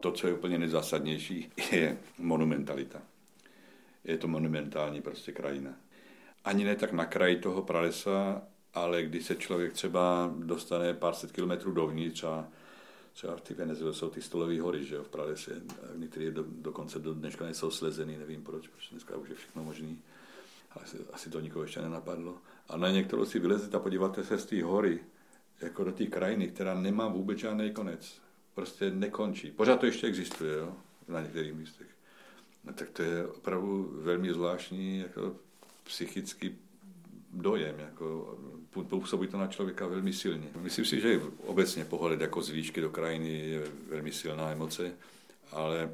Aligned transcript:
To, 0.00 0.12
co 0.12 0.26
je 0.26 0.34
úplně 0.34 0.58
nejzásadnější, 0.58 1.52
je 1.72 1.98
monumentalita. 2.18 3.02
Je 4.04 4.18
to 4.18 4.28
monumentální 4.28 5.02
prostě 5.02 5.32
krajina. 5.32 5.74
Ani 6.44 6.64
ne 6.64 6.76
tak 6.76 6.92
na 6.92 7.06
kraji 7.06 7.36
toho 7.36 7.62
pralesa, 7.62 8.42
ale 8.74 9.02
když 9.02 9.26
se 9.26 9.36
člověk 9.36 9.72
třeba 9.72 10.34
dostane 10.38 10.94
pár 10.94 11.14
set 11.14 11.32
kilometrů 11.32 11.72
dovnitř 11.72 12.24
a 12.24 12.48
třeba 13.12 13.36
v 13.36 13.40
té 13.40 13.54
Venezuele 13.54 13.94
jsou 13.94 14.10
ty 14.10 14.22
stolové 14.22 14.60
hory, 14.60 14.84
že 14.84 14.94
jo, 14.94 15.02
v 15.02 15.08
pralese, 15.08 15.62
některé 15.96 16.30
do, 16.30 16.44
dokonce 16.48 16.98
do 16.98 17.14
dneška 17.14 17.44
nejsou 17.44 17.70
slezený, 17.70 18.16
nevím 18.16 18.42
proč, 18.42 18.68
protože 18.68 18.88
dneska 18.90 19.16
už 19.16 19.28
je 19.28 19.34
všechno 19.34 19.64
možný. 19.64 19.98
Asi, 20.70 20.96
asi 21.12 21.30
to 21.30 21.40
nikoho 21.40 21.62
ještě 21.62 21.80
nenapadlo. 21.80 22.38
A 22.68 22.76
na 22.76 22.90
některou 22.90 23.24
si 23.24 23.38
vylezete 23.38 23.76
a 23.76 23.80
podíváte 23.80 24.24
se 24.24 24.38
z 24.38 24.46
té 24.46 24.62
hory, 24.62 25.00
jako 25.60 25.84
do 25.84 25.92
té 25.92 26.06
krajiny, 26.06 26.48
která 26.48 26.74
nemá 26.74 27.08
vůbec 27.08 27.38
žádný 27.38 27.70
konec. 27.70 28.20
Prostě 28.54 28.90
nekončí. 28.90 29.50
Pořád 29.50 29.80
to 29.80 29.86
ještě 29.86 30.06
existuje, 30.06 30.56
jo, 30.56 30.76
na 31.08 31.20
některých 31.20 31.54
místech. 31.54 31.86
No, 32.64 32.72
tak 32.72 32.90
to 32.90 33.02
je 33.02 33.26
opravdu 33.26 33.90
velmi 34.02 34.32
zvláštní 34.32 34.98
jako 34.98 35.36
psychický 35.84 36.58
dojem, 37.32 37.78
jako 37.78 38.38
působí 38.88 39.26
to 39.26 39.38
na 39.38 39.46
člověka 39.46 39.86
velmi 39.86 40.12
silně. 40.12 40.48
Myslím 40.60 40.84
si, 40.84 41.00
že 41.00 41.20
obecně 41.46 41.84
pohled 41.84 42.20
jako 42.20 42.42
z 42.42 42.50
výšky 42.50 42.80
do 42.80 42.90
krajiny 42.90 43.28
je 43.28 43.62
velmi 43.88 44.12
silná 44.12 44.50
emoce, 44.50 44.92
ale 45.52 45.90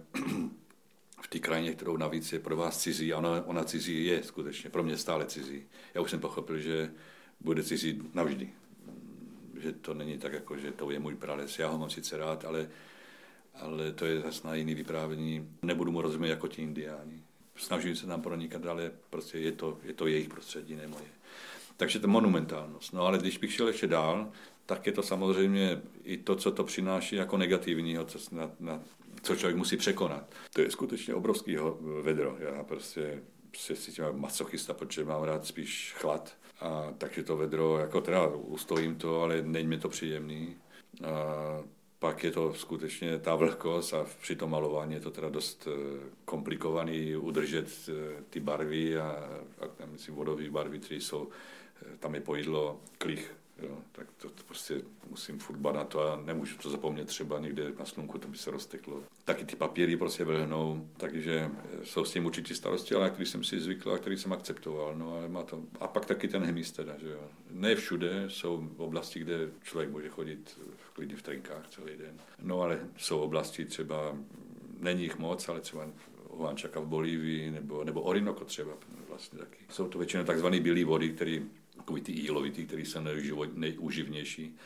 v 1.22 1.28
té 1.28 1.38
krajině, 1.38 1.72
kterou 1.72 1.96
navíc 1.96 2.32
je 2.32 2.38
pro 2.38 2.56
vás 2.56 2.78
cizí, 2.78 3.12
a 3.12 3.18
ona, 3.18 3.46
ona 3.46 3.64
cizí 3.64 4.04
je 4.04 4.22
skutečně, 4.22 4.70
pro 4.70 4.82
mě 4.82 4.96
stále 4.96 5.26
cizí. 5.26 5.62
Já 5.94 6.00
už 6.00 6.10
jsem 6.10 6.20
pochopil, 6.20 6.58
že 6.58 6.90
bude 7.40 7.62
cizí 7.62 8.02
navždy. 8.14 8.50
Že 9.60 9.72
to 9.72 9.94
není 9.94 10.18
tak, 10.18 10.32
jako, 10.32 10.56
že 10.56 10.72
to 10.72 10.90
je 10.90 10.98
můj 10.98 11.14
prales. 11.14 11.58
Já 11.58 11.68
ho 11.68 11.78
mám 11.78 11.90
sice 11.90 12.16
rád, 12.16 12.44
ale, 12.44 12.68
ale 13.54 13.92
to 13.92 14.06
je 14.06 14.20
zase 14.20 14.46
na 14.46 14.54
jiný 14.54 14.74
vyprávění. 14.74 15.48
Nebudu 15.62 15.92
mu 15.92 16.02
rozumět 16.02 16.30
jako 16.30 16.48
ti 16.48 16.62
indiáni. 16.62 17.22
Snažím 17.56 17.96
se 17.96 18.06
tam 18.06 18.22
pronikat, 18.22 18.66
ale 18.66 18.92
prostě 19.10 19.38
je 19.38 19.52
to, 19.52 19.78
je 19.82 19.92
to 19.92 20.06
jejich 20.06 20.28
prostředí, 20.28 20.76
ne 20.76 20.86
moje. 20.86 21.10
Takže 21.76 21.98
to 22.00 22.08
monumentálnost. 22.08 22.92
No 22.92 23.06
ale 23.06 23.18
když 23.18 23.38
bych 23.38 23.52
šel 23.52 23.68
ještě 23.68 23.86
dál, 23.86 24.32
tak 24.66 24.86
je 24.86 24.92
to 24.92 25.02
samozřejmě 25.02 25.82
i 26.04 26.16
to, 26.16 26.36
co 26.36 26.50
to 26.50 26.64
přináší 26.64 27.16
jako 27.16 27.36
negativního, 27.36 28.04
co, 28.04 28.18
na, 28.32 28.50
na, 28.60 28.80
co 29.22 29.36
člověk 29.36 29.56
musí 29.56 29.76
překonat. 29.76 30.34
To 30.52 30.60
je 30.60 30.70
skutečně 30.70 31.14
obrovský 31.14 31.56
vedro. 32.02 32.36
Já 32.38 32.62
prostě 32.62 33.22
se 33.56 33.76
cítím 33.76 34.04
masochista, 34.12 34.74
protože 34.74 35.04
mám 35.04 35.22
rád 35.22 35.46
spíš 35.46 35.94
chlad. 35.98 36.36
A 36.60 36.94
takže 36.98 37.22
to 37.22 37.36
vedro, 37.36 37.78
jako 37.78 38.00
teda 38.00 38.26
ustojím 38.26 38.94
to, 38.96 39.22
ale 39.22 39.42
není 39.42 39.68
mi 39.68 39.78
to 39.78 39.88
příjemný. 39.88 40.56
A 41.04 41.60
pak 42.00 42.24
je 42.24 42.30
to 42.30 42.54
skutečně 42.54 43.18
ta 43.18 43.34
vlhkost 43.34 43.94
a 43.94 44.06
při 44.20 44.36
tom 44.36 44.50
malování 44.50 44.94
je 44.94 45.00
to 45.00 45.10
teda 45.10 45.28
dost 45.28 45.68
eh, 45.70 46.00
komplikovaný 46.24 47.16
udržet 47.16 47.68
eh, 47.88 48.22
ty 48.30 48.40
barvy 48.40 48.98
a, 48.98 49.10
a 49.60 49.86
myslím 49.86 50.14
vodové 50.14 50.50
barvy, 50.50 50.78
které 50.78 51.00
jsou, 51.00 51.28
eh, 51.82 51.96
tam 51.96 52.14
je 52.14 52.20
pojídlo 52.20 52.80
klich, 52.98 53.34
Jo, 53.62 53.78
tak 53.92 54.06
to, 54.16 54.30
to 54.30 54.42
prostě 54.46 54.82
musím 55.10 55.38
furt 55.38 55.60
na 55.60 55.84
to 55.84 56.12
a 56.12 56.22
nemůžu 56.24 56.58
to 56.58 56.70
zapomnět 56.70 57.08
třeba 57.08 57.38
někde 57.38 57.72
na 57.78 57.84
slunku, 57.84 58.18
to 58.18 58.28
by 58.28 58.38
se 58.38 58.50
rozteklo. 58.50 59.02
Taky 59.24 59.44
ty 59.44 59.56
papíry 59.56 59.96
prostě 59.96 60.24
vlhnou, 60.24 60.88
takže 60.96 61.50
jsou 61.84 62.04
s 62.04 62.12
tím 62.12 62.26
určitě 62.26 62.54
starosti, 62.54 62.94
ale 62.94 63.10
který 63.10 63.26
jsem 63.26 63.44
si 63.44 63.60
zvykl 63.60 63.92
a 63.92 63.98
který 63.98 64.16
jsem 64.16 64.32
akceptoval. 64.32 64.94
No, 64.94 65.14
ale 65.14 65.28
má 65.28 65.42
to... 65.42 65.62
A 65.80 65.86
pak 65.86 66.06
taky 66.06 66.28
ten 66.28 66.42
hmyz 66.42 66.72
teda, 66.72 66.98
že 66.98 67.08
jo. 67.08 67.20
Ne 67.50 67.74
všude 67.74 68.24
jsou 68.28 68.68
oblasti, 68.76 69.20
kde 69.20 69.50
člověk 69.62 69.90
může 69.90 70.08
chodit 70.08 70.58
v 70.76 70.90
klidně 70.90 71.16
v 71.16 71.22
trenkách 71.22 71.68
celý 71.68 71.96
den. 71.96 72.14
No 72.42 72.60
ale 72.60 72.80
jsou 72.96 73.20
oblasti 73.20 73.64
třeba, 73.64 74.16
není 74.78 75.02
jich 75.02 75.18
moc, 75.18 75.48
ale 75.48 75.60
třeba 75.60 75.86
Huančaka 76.30 76.80
v 76.80 76.86
Bolívii 76.86 77.50
nebo, 77.50 77.84
nebo 77.84 78.00
Orinoco 78.00 78.44
třeba 78.44 78.72
vlastně 79.08 79.38
taky. 79.38 79.64
Jsou 79.70 79.88
to 79.88 79.98
většinou 79.98 80.24
takzvané 80.24 80.60
bílé 80.60 80.84
vody, 80.84 81.08
které 81.08 81.40
takový 81.80 82.02
ty 82.02 82.12
jílovitý, 82.12 82.66
který 82.66 82.84
jsou 82.84 83.00
nejúživnější. 83.54 84.56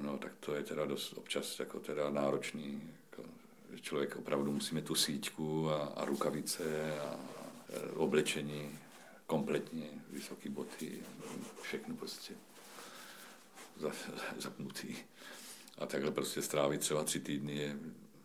No, 0.00 0.18
tak 0.18 0.32
to 0.40 0.54
je 0.54 0.62
teda 0.62 0.84
dost 0.84 1.12
občas 1.12 1.58
jako 1.58 1.80
teda 1.80 2.10
náročný. 2.10 2.82
Jako, 3.10 3.28
člověk 3.80 4.16
opravdu 4.16 4.52
musí 4.52 4.74
mít 4.74 4.84
tu 4.84 4.94
síťku 4.94 5.70
a, 5.70 5.84
a 5.84 6.04
rukavice 6.04 6.98
a, 7.00 7.04
a 7.04 7.18
oblečení 7.94 8.78
kompletně, 9.26 9.86
vysoké 10.10 10.50
boty, 10.50 10.92
všechno 11.62 11.94
prostě 11.96 12.34
zapnutý. 14.38 14.96
A 15.78 15.86
takhle 15.86 16.10
prostě 16.10 16.42
strávit 16.42 16.80
třeba 16.80 17.04
tři 17.04 17.20
týdny 17.20 17.56
je, 17.56 17.76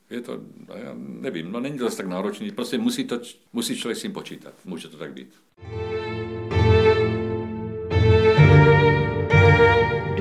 je 0.09 0.21
to, 0.21 0.41
no 0.67 0.75
já 0.75 0.93
nevím, 0.95 1.51
no 1.51 1.59
není 1.59 1.77
to 1.77 1.83
zase 1.83 1.97
tak 1.97 2.07
náročný, 2.07 2.51
prostě 2.51 2.77
musí, 2.77 3.03
to, 3.03 3.21
musí 3.53 3.77
člověk 3.77 3.97
s 3.97 4.01
tím 4.01 4.13
počítat, 4.13 4.53
může 4.65 4.87
to 4.87 4.97
tak 4.97 5.13
být. 5.13 5.33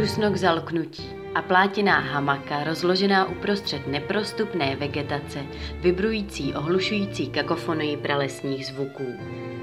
Dusno 0.00 0.30
k 0.32 0.36
zalknutí 0.36 1.04
a 1.34 1.42
plátiná 1.42 1.98
hamaka 1.98 2.64
rozložená 2.64 3.28
uprostřed 3.28 3.86
neprostupné 3.86 4.76
vegetace, 4.76 5.38
vybrující 5.80 6.54
ohlušující 6.54 7.26
kakofonii 7.26 7.96
pralesních 7.96 8.66
zvuků. 8.66 9.06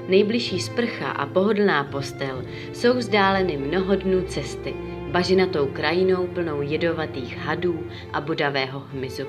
Nejbližší 0.08 0.60
sprcha 0.60 1.10
a 1.10 1.26
pohodlná 1.26 1.84
postel 1.84 2.44
jsou 2.72 2.98
vzdáleny 2.98 3.56
mnoho 3.56 3.96
dnů 3.96 4.22
cesty, 4.22 4.74
bažinatou 5.10 5.66
krajinou 5.66 6.26
plnou 6.26 6.62
jedovatých 6.62 7.38
hadů 7.38 7.86
a 8.12 8.20
bodavého 8.20 8.80
hmyzu. 8.80 9.26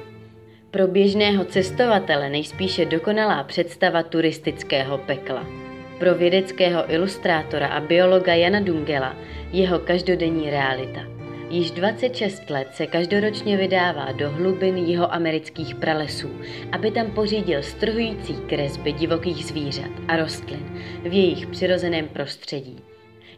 Pro 0.72 0.88
běžného 0.88 1.46
cestovatele 1.46 2.30
nejspíše 2.30 2.86
dokonalá 2.86 3.44
představa 3.44 4.04
turistického 4.04 4.98
pekla. 4.98 5.69
Pro 6.00 6.16
vědeckého 6.16 6.94
ilustrátora 6.94 7.68
a 7.68 7.80
biologa 7.80 8.34
Jana 8.34 8.60
Dungela 8.60 9.16
jeho 9.52 9.80
každodenní 9.80 10.50
realita. 10.50 11.02
Již 11.50 11.72
26 11.72 12.50
let 12.50 12.68
se 12.72 12.88
každoročně 12.88 13.58
vydává 13.58 14.12
do 14.12 14.30
hlubin 14.30 14.78
jeho 14.78 15.14
amerických 15.14 15.76
pralesů, 15.76 16.30
aby 16.72 16.92
tam 16.92 17.12
pořídil 17.12 17.64
strhující 17.64 18.34
kresby 18.34 18.92
divokých 18.92 19.46
zvířat 19.46 19.92
a 20.08 20.18
rostlin 20.18 20.82
v 21.02 21.14
jejich 21.14 21.48
přirozeném 21.48 22.08
prostředí. 22.08 22.80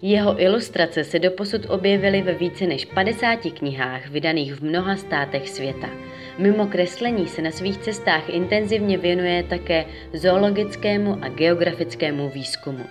Jeho 0.03 0.41
ilustrace 0.41 1.03
se 1.03 1.19
doposud 1.19 1.62
objevily 1.69 2.22
ve 2.22 2.34
více 2.34 2.66
než 2.66 2.85
50 2.85 3.39
knihách 3.53 4.09
vydaných 4.09 4.53
v 4.53 4.62
mnoha 4.63 4.95
státech 4.95 5.50
světa. 5.50 5.89
Mimo 6.38 6.67
kreslení 6.67 7.28
se 7.28 7.41
na 7.41 7.51
svých 7.51 7.78
cestách 7.78 8.29
intenzivně 8.29 8.97
věnuje 8.97 9.44
také 9.44 9.85
zoologickému 10.13 11.17
a 11.22 11.29
geografickému 11.29 12.29
výzkumu. 12.29 12.85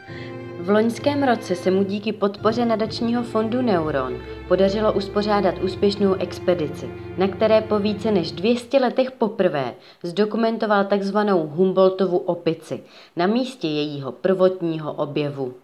V 0.60 0.70
loňském 0.70 1.22
roce 1.22 1.54
se 1.54 1.70
mu 1.70 1.82
díky 1.84 2.12
podpoře 2.12 2.64
nadačního 2.64 3.22
fondu 3.22 3.62
Neuron 3.62 4.22
podařilo 4.48 4.92
uspořádat 4.92 5.58
úspěšnou 5.62 6.14
expedici, 6.14 6.90
na 7.18 7.28
které 7.28 7.60
po 7.60 7.78
více 7.78 8.10
než 8.10 8.32
200 8.32 8.78
letech 8.78 9.10
poprvé 9.10 9.74
zdokumentoval 10.02 10.84
takzvanou 10.84 11.46
Humboldtovu 11.46 12.18
opici 12.18 12.80
na 13.16 13.26
místě 13.26 13.68
jejího 13.68 14.12
prvotního 14.12 14.92
objevu. 14.92 15.54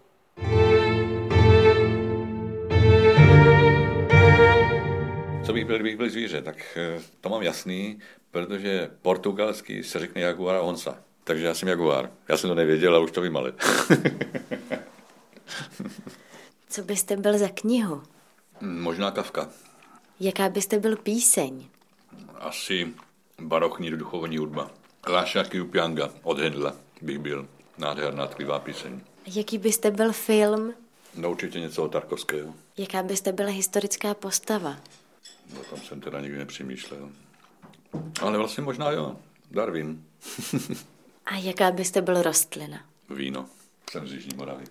Byl, 5.67 5.75
kdybych 5.75 5.97
byl 5.97 6.09
zvíře, 6.09 6.41
tak 6.41 6.55
eh, 6.75 7.01
to 7.21 7.29
mám 7.29 7.41
jasný, 7.41 7.99
protože 8.31 8.89
portugalský 9.01 9.83
se 9.83 9.99
řekne 9.99 10.21
jaguar 10.21 10.59
onsa. 10.61 10.97
Takže 11.23 11.45
já 11.45 11.53
jsem 11.53 11.69
jaguar. 11.69 12.09
Já 12.27 12.37
jsem 12.37 12.49
to 12.49 12.55
nevěděl, 12.55 12.95
ale 12.95 13.03
už 13.03 13.11
to 13.11 13.21
vím 13.21 13.37
ale. 13.37 13.53
Co 16.69 16.81
byste 16.81 17.17
byl 17.17 17.37
za 17.37 17.47
knihu? 17.49 18.03
Možná 18.61 19.11
Kafka. 19.11 19.49
Jaká 20.19 20.49
byste 20.49 20.79
byl 20.79 20.95
píseň? 20.95 21.65
Asi 22.35 22.93
barokní 23.41 23.91
duchovní 23.91 24.37
hudba. 24.37 24.71
Láša 25.09 25.43
Kyupianga 25.43 26.09
od 26.23 26.39
Hedla 26.39 26.75
bych 27.01 27.19
byl. 27.19 27.47
Nádherná 27.77 28.27
tklivá 28.27 28.59
píseň. 28.59 29.01
Jaký 29.35 29.57
byste 29.57 29.91
byl 29.91 30.13
film? 30.13 30.73
No 31.15 31.31
určitě 31.31 31.59
něco 31.59 31.83
od 31.83 31.91
Tarkovského. 31.91 32.53
Jaká 32.77 33.03
byste 33.03 33.31
byla 33.31 33.49
historická 33.49 34.13
postava? 34.13 34.77
No 35.53 35.63
tam 35.69 35.79
jsem 35.79 36.01
teda 36.01 36.21
nikdy 36.21 36.37
nepřemýšlel. 36.37 37.09
Ale 38.21 38.37
vlastně 38.37 38.63
možná 38.63 38.91
jo. 38.91 39.15
Darwin. 39.51 40.03
A 41.25 41.35
jaká 41.35 41.71
byste 41.71 42.01
byl 42.01 42.21
rostlina? 42.21 42.85
Víno. 43.09 43.49
Jsem 43.91 44.07
z 44.07 44.13
Jižní 44.13 44.37
Moravy. 44.37 44.65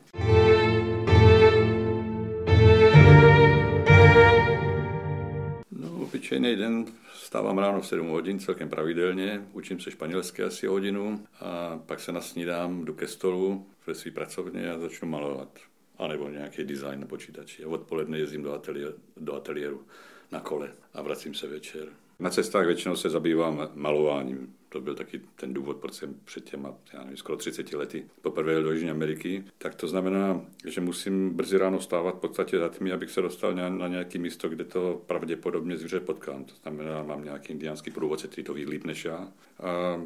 obyčejný 6.17 6.57
den 6.57 6.85
stávám 7.15 7.59
ráno 7.59 7.81
v 7.81 7.87
7 7.87 8.09
hodin, 8.09 8.39
celkem 8.39 8.69
pravidelně, 8.69 9.47
učím 9.53 9.81
se 9.81 9.91
španělské 9.91 10.45
asi 10.45 10.67
hodinu 10.67 11.27
a 11.41 11.79
pak 11.87 12.01
se 12.01 12.13
nasnídám, 12.13 12.85
jdu 12.85 12.95
ke 12.95 13.07
stolu 13.07 13.67
ve 13.87 13.95
své 13.95 14.11
pracovně 14.11 14.71
a 14.71 14.79
začnu 14.79 15.09
malovat. 15.09 15.59
anebo 15.99 16.29
nějaký 16.29 16.65
design 16.65 17.01
na 17.01 17.07
počítači. 17.07 17.65
A 17.65 17.69
odpoledne 17.69 18.19
jezdím 18.19 18.43
do, 18.43 18.55
ateliéru, 18.55 18.95
do 19.17 19.35
ateliéru 19.35 19.87
na 20.33 20.41
kole 20.41 20.73
a 20.95 21.03
vracím 21.03 21.35
se 21.35 21.47
večer. 21.47 21.89
Na 22.19 22.31
cestách 22.31 22.67
většinou 22.67 22.97
se 22.97 23.11
zabývám 23.11 23.69
malováním. 23.75 24.55
To 24.69 24.81
byl 24.81 24.95
taky 24.95 25.21
ten 25.37 25.55
důvod, 25.55 25.77
proč 25.77 25.95
jsem 25.95 26.15
před 26.25 26.45
těma, 26.45 26.75
já 26.93 27.01
nevím, 27.01 27.17
skoro 27.17 27.39
30 27.39 27.73
lety 27.73 28.07
poprvé 28.23 28.53
jel 28.53 28.63
do 28.63 28.73
Jižní 28.73 28.91
Ameriky. 28.91 29.45
Tak 29.59 29.75
to 29.75 29.89
znamená, 29.89 30.41
že 30.67 30.81
musím 30.81 31.31
brzy 31.31 31.59
ráno 31.59 31.81
stávat 31.81 32.17
v 32.17 32.21
podstatě 32.21 32.59
za 32.59 32.69
tmy, 32.69 32.93
abych 32.93 33.11
se 33.11 33.23
dostal 33.23 33.55
na 33.55 33.89
nějaké 33.89 34.19
místo, 34.19 34.49
kde 34.49 34.65
to 34.65 35.03
pravděpodobně 35.07 35.77
zvíře 35.77 36.01
potkám. 36.01 36.45
To 36.45 36.55
znamená, 36.63 37.03
mám 37.03 37.25
nějaký 37.25 37.53
indiánský 37.53 37.91
průvodce, 37.91 38.29
který 38.29 38.45
to 38.45 38.55
ví 38.55 38.67
líp 38.67 38.85
než 38.85 39.05
já. 39.05 39.29
A 39.61 40.01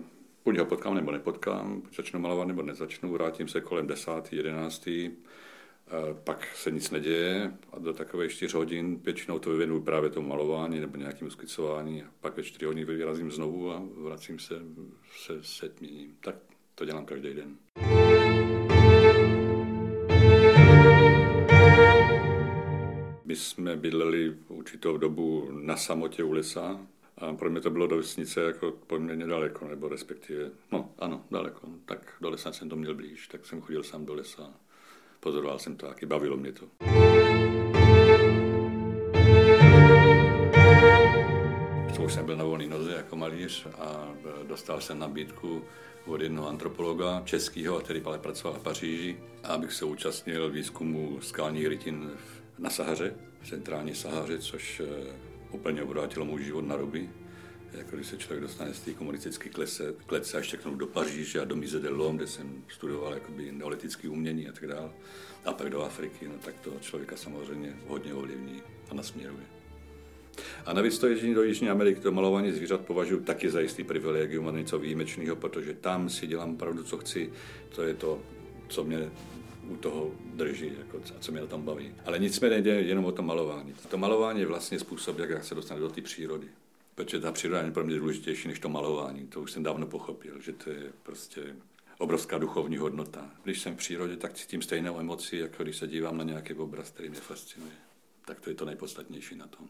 buď 0.45 0.59
ho 0.59 0.65
potkám 0.65 0.95
nebo 0.95 1.11
nepotkám, 1.11 1.83
začnu 1.97 2.21
malovat 2.21 2.49
nebo 2.49 2.63
nezačnu, 2.63 3.13
vrátím 3.13 3.49
se 3.49 3.61
kolem 3.61 3.87
10. 3.87 4.11
11 4.33 4.89
pak 6.25 6.57
se 6.57 6.71
nic 6.71 6.91
neděje 6.91 7.53
a 7.73 7.79
do 7.79 7.93
takových 7.93 8.31
4 8.31 8.57
hodin 8.57 9.01
většinou 9.05 9.39
to 9.39 9.51
vyvěnu 9.51 9.83
právě 9.83 10.11
tomu 10.11 10.29
malování 10.29 10.81
nebo 10.81 10.97
nějakým 10.97 11.31
skicování. 11.31 12.05
Pak 12.21 12.37
ve 12.37 12.43
4 12.43 12.67
hodiny 12.67 12.85
vyrazím 12.85 13.31
znovu 13.31 13.73
a 13.73 13.83
vracím 13.97 14.39
se 14.39 14.55
se 15.17 15.39
setměním. 15.43 16.17
Tak 16.21 16.37
to 16.75 16.85
dělám 16.85 17.05
každý 17.05 17.35
den. 17.35 17.57
My 23.25 23.37
jsme 23.37 23.77
bydleli 23.77 24.37
určitou 24.49 24.97
dobu 24.97 25.49
na 25.51 25.77
samotě 25.77 26.23
u 26.23 26.33
lesa 26.33 26.87
a 27.19 27.35
pro 27.35 27.51
mě 27.51 27.61
to 27.61 27.71
bylo 27.71 27.87
do 27.87 27.97
vesnice 27.97 28.41
jako 28.41 28.73
poměrně 28.87 29.27
daleko, 29.27 29.69
nebo 29.69 29.89
respektive, 29.89 30.51
no 30.73 30.93
ano, 30.99 31.25
daleko. 31.31 31.69
Tak 31.85 32.15
do 32.21 32.31
lesa 32.31 32.53
jsem 32.53 32.69
to 32.69 32.77
měl 32.77 32.95
blíž, 32.95 33.29
tak 33.29 33.47
jsem 33.47 33.61
chodil 33.61 33.83
sám 33.83 34.07
do 34.07 34.15
lesa 34.15 34.55
pozoroval 35.21 35.59
jsem 35.59 35.77
to 35.77 35.87
taky, 35.87 36.07
bavilo 36.07 36.37
mě 36.37 36.53
to. 36.53 36.67
Už 42.11 42.15
jsem 42.15 42.27
byl 42.27 42.37
na 42.37 42.45
volné 42.45 42.67
noze 42.67 42.93
jako 42.93 43.17
malíř 43.17 43.67
a 43.79 44.09
dostal 44.49 44.81
jsem 44.81 44.99
nabídku 44.99 45.63
od 46.07 46.21
jednoho 46.21 46.49
antropologa 46.49 47.23
českého, 47.25 47.81
který 47.81 48.03
ale 48.05 48.19
pracoval 48.19 48.59
v 48.59 48.63
Paříži, 48.63 49.17
abych 49.45 49.73
se 49.73 49.85
účastnil 49.85 50.51
výzkumu 50.51 51.21
skalních 51.21 51.67
rytin 51.67 52.11
na 52.59 52.71
Sahaře, 52.71 53.15
v 53.43 53.49
centrální 53.49 53.95
Sahaře, 53.95 54.39
což 54.39 54.81
eh, 54.81 55.13
úplně 55.51 55.83
obrátilo 55.83 56.25
můj 56.25 56.45
život 56.45 56.67
na 56.67 56.77
ruby 56.77 57.11
jako 57.73 57.97
když 57.97 58.07
se 58.07 58.17
člověk 58.17 58.43
dostane 58.43 58.75
z 58.75 58.81
té 58.81 58.93
komunistické 58.93 59.49
klece, 59.49 59.95
klece 60.07 60.39
až 60.39 60.47
všechno 60.47 60.75
do 60.75 60.87
Paříže 60.87 61.41
a 61.41 61.45
do 61.45 61.57
Mise 61.57 61.81
de 61.81 61.89
Lom, 61.89 62.17
kde 62.17 62.27
jsem 62.27 62.65
studoval 62.69 63.15
jakoby 63.15 63.53
neolitické 63.53 64.09
umění 64.09 64.49
a 64.49 64.53
tak 64.53 64.67
dále, 64.67 64.91
a 65.45 65.53
pak 65.53 65.71
do 65.71 65.83
Afriky, 65.83 66.29
no 66.29 66.35
tak 66.45 66.55
to 66.61 66.73
člověka 66.81 67.17
samozřejmě 67.17 67.77
hodně 67.87 68.15
ovlivní 68.15 68.63
a 68.91 68.95
nasměruje. 68.95 69.43
A 70.67 70.73
navíc 70.73 70.99
to 70.99 71.07
ježdění 71.07 71.35
do 71.35 71.43
Jižní 71.43 71.69
Ameriky, 71.69 72.01
to 72.01 72.13
malování 72.13 72.53
zvířat 72.53 72.81
považuji 72.81 73.21
taky 73.21 73.51
za 73.51 73.61
jistý 73.61 73.85
privilegium 73.85 74.49
a 74.49 74.51
něco 74.51 74.79
výjimečného, 74.79 75.37
protože 75.37 75.75
tam 75.75 76.09
si 76.09 76.27
dělám 76.27 76.57
pravdu, 76.57 76.83
co 76.83 76.99
chci. 76.99 77.33
To 77.75 77.83
je 77.83 77.95
to, 77.95 78.23
co 78.69 78.85
mě 78.85 79.11
u 79.69 79.77
toho 79.77 80.11
drží 80.35 80.73
jako, 80.79 80.99
a 80.99 81.21
co 81.21 81.33
mě 81.33 81.41
tom 81.41 81.63
baví. 81.63 81.95
Ale 82.05 82.19
nic 82.19 82.41
mi 82.41 82.51
nejde 82.51 82.71
jenom 82.71 83.05
o 83.05 83.13
to 83.13 83.23
malování. 83.23 83.75
To 83.89 83.99
malování 83.99 84.41
je 84.41 84.47
vlastně 84.47 84.79
způsob, 84.79 85.19
jak 85.19 85.45
se 85.45 85.55
dostane 85.55 85.81
do 85.81 85.89
té 85.89 86.01
přírody 86.01 86.47
protože 87.05 87.21
ta 87.21 87.33
příroda 87.33 87.63
je 87.63 87.71
pro 87.71 87.85
mě 87.85 87.99
důležitější 87.99 88.49
než 88.49 88.59
to 88.59 88.69
malování. 88.69 89.27
To 89.27 89.41
už 89.41 89.53
jsem 89.53 89.63
dávno 89.63 89.87
pochopil, 89.87 90.41
že 90.41 90.53
to 90.53 90.71
je 90.71 90.93
prostě 91.03 91.57
obrovská 91.99 92.39
duchovní 92.39 92.77
hodnota. 92.77 93.31
Když 93.45 93.61
jsem 93.61 93.75
v 93.75 93.77
přírodě, 93.77 94.17
tak 94.17 94.35
cítím 94.35 94.63
stejnou 94.63 95.01
emoci, 95.01 95.37
jako 95.37 95.63
když 95.63 95.77
se 95.77 95.87
dívám 95.87 96.17
na 96.17 96.25
nějaký 96.25 96.55
obraz, 96.55 96.91
který 96.91 97.09
mě 97.09 97.21
fascinuje. 97.21 97.73
Tak 98.25 98.41
to 98.41 98.51
je 98.51 98.55
to 98.57 98.65
nejpodstatnější 98.65 99.37
na 99.37 99.47
tom. 99.47 99.67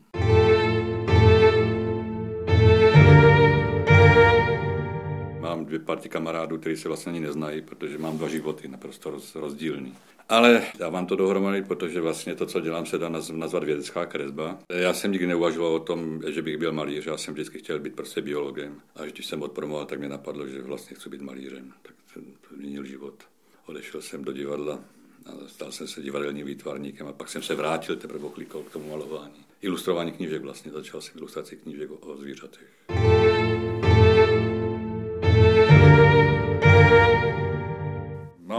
Mám 5.41 5.65
dvě 5.65 5.79
party 5.79 6.09
kamarádů, 6.09 6.59
kteří 6.59 6.77
se 6.77 6.89
vlastně 6.89 7.11
ani 7.13 7.21
neznají, 7.21 7.63
protože 7.63 7.99
mám 7.99 8.19
dva 8.19 8.29
životy 8.29 8.69
naprosto 8.69 9.21
rozdílný. 9.35 9.95
Ale 10.31 10.63
dávám 10.79 11.07
to 11.07 11.17
dohromady, 11.17 11.63
protože 11.63 12.01
vlastně 12.01 12.35
to, 12.35 12.47
co 12.47 12.61
dělám, 12.61 12.87
se 12.87 12.99
dá 12.99 13.09
nazvat 13.33 13.65
vědecká 13.65 14.07
kresba. 14.07 14.59
Já 14.73 14.93
jsem 14.93 15.13
nikdy 15.13 15.27
neuvažoval 15.27 15.75
o 15.75 15.79
tom, 15.79 16.21
že 16.27 16.43
bych 16.43 16.57
byl 16.57 16.73
malíř, 16.73 17.07
já 17.07 17.17
jsem 17.17 17.35
vždycky 17.35 17.59
chtěl 17.59 17.79
být 17.79 17.97
prostě 17.97 18.23
biologem. 18.23 18.81
A 18.97 19.05
když 19.05 19.27
jsem 19.27 19.43
odpromoval, 19.43 19.87
tak 19.87 19.99
mě 19.99 20.09
napadlo, 20.09 20.47
že 20.47 20.63
vlastně 20.63 20.97
chci 20.97 21.09
být 21.09 21.21
malířem. 21.21 21.73
Tak 21.83 21.95
to 22.49 22.55
změnil 22.57 22.85
život. 22.85 23.15
Odešel 23.67 24.03
jsem 24.03 24.25
do 24.25 24.33
divadla 24.33 24.79
a 25.27 25.49
stal 25.49 25.73
jsem 25.73 25.89
se 25.89 26.03
divadelním 26.03 26.47
výtvarníkem 26.47 27.07
a 27.07 27.13
pak 27.13 27.29
jsem 27.29 27.43
se 27.43 27.55
vrátil 27.55 27.97
teprve 27.97 28.29
k 28.69 28.73
tomu 28.73 28.91
malování. 28.91 29.45
Ilustrování 29.63 30.13
knížek 30.13 30.43
vlastně, 30.43 30.73
začal 30.73 31.01
jsem 31.01 31.19
ilustraci 31.19 31.57
knížek 31.57 31.91
o, 31.91 31.95
o 31.95 32.17
zvířatech. 32.17 32.69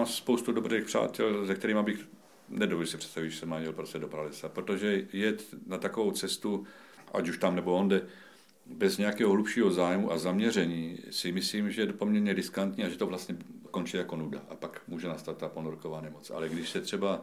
Mám 0.01 0.07
spoustu 0.07 0.51
dobrých 0.51 0.83
přátel, 0.83 1.47
se 1.47 1.55
kterými 1.55 1.83
bych 1.83 2.07
nedovedl 2.49 2.89
si 2.91 2.97
představit, 2.97 3.29
že 3.29 3.39
jsem 3.39 3.49
má 3.49 3.59
jel 3.59 3.73
prostě 3.73 3.99
do 3.99 4.07
pralesa, 4.07 4.49
protože 4.49 5.05
jet 5.13 5.45
na 5.67 5.77
takovou 5.77 6.11
cestu, 6.11 6.65
ať 7.13 7.29
už 7.29 7.37
tam 7.37 7.55
nebo 7.55 7.75
onde, 7.75 8.01
bez 8.65 8.97
nějakého 8.97 9.31
hlubšího 9.31 9.71
zájmu 9.71 10.11
a 10.11 10.17
zaměření 10.17 10.97
si 11.09 11.31
myslím, 11.31 11.71
že 11.71 11.81
je 11.81 11.93
poměrně 11.93 12.33
riskantní 12.33 12.83
a 12.83 12.89
že 12.89 12.97
to 12.97 13.07
vlastně 13.07 13.37
končí 13.71 13.97
jako 13.97 14.15
nuda 14.15 14.41
a 14.49 14.55
pak 14.55 14.81
může 14.87 15.07
nastat 15.07 15.37
ta 15.37 15.49
ponorková 15.49 16.01
nemoc. 16.01 16.31
Ale 16.31 16.49
když 16.49 16.69
se 16.69 16.81
třeba, 16.81 17.21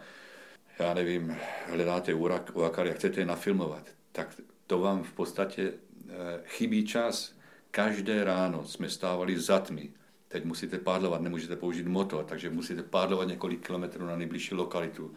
já 0.78 0.94
nevím, 0.94 1.36
hledáte 1.66 2.14
uakar, 2.54 2.86
jak 2.86 2.96
chcete 2.96 3.20
je 3.20 3.26
nafilmovat, 3.26 3.88
tak 4.12 4.40
to 4.66 4.78
vám 4.78 5.02
v 5.02 5.12
podstatě 5.12 5.72
eh, 5.72 6.12
chybí 6.44 6.86
čas. 6.86 7.34
Každé 7.70 8.24
ráno 8.24 8.64
jsme 8.64 8.90
stávali 8.90 9.40
za 9.40 9.58
tmy 9.58 9.90
Teď 10.28 10.44
musíte 10.44 10.78
pádlovat, 10.78 11.20
nemůžete 11.20 11.56
použít 11.56 11.86
motor, 11.86 12.24
takže 12.24 12.50
musíte 12.50 12.82
pádlovat 12.82 13.28
několik 13.28 13.66
kilometrů 13.66 14.06
na 14.06 14.16
nejbližší 14.16 14.54
lokalitu, 14.54 15.14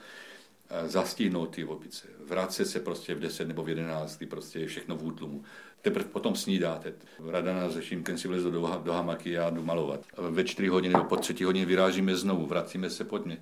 zastihnout 0.85 1.55
ty 1.55 1.65
opice, 1.65 2.07
vracet 2.27 2.65
se 2.65 2.79
prostě 2.79 3.15
v 3.15 3.19
10 3.19 3.47
nebo 3.47 3.63
v 3.63 3.69
11, 3.69 4.17
kdy 4.17 4.25
prostě 4.25 4.59
je 4.59 4.67
všechno 4.67 4.95
v 4.95 5.05
útlumu. 5.05 5.43
Teprve 5.81 6.05
potom 6.05 6.35
snídáte. 6.35 6.93
Rada 7.27 7.53
nás 7.53 7.73
se 7.73 7.81
Šimkem 7.81 8.17
si 8.17 8.27
vlezl 8.27 8.51
do, 8.51 8.81
do 8.83 8.93
hamaky 8.93 9.37
a 9.37 9.49
jdu 9.49 9.63
malovat. 9.63 9.99
Ve 10.17 10.43
4 10.43 10.67
hodiny 10.67 10.93
nebo 10.93 11.05
po 11.05 11.15
třetí 11.15 11.43
hodině 11.43 11.65
vyrážíme 11.65 12.15
znovu, 12.15 12.45
vracíme 12.45 12.89
se 12.89 13.03
pod 13.03 13.25
mě. 13.25 13.37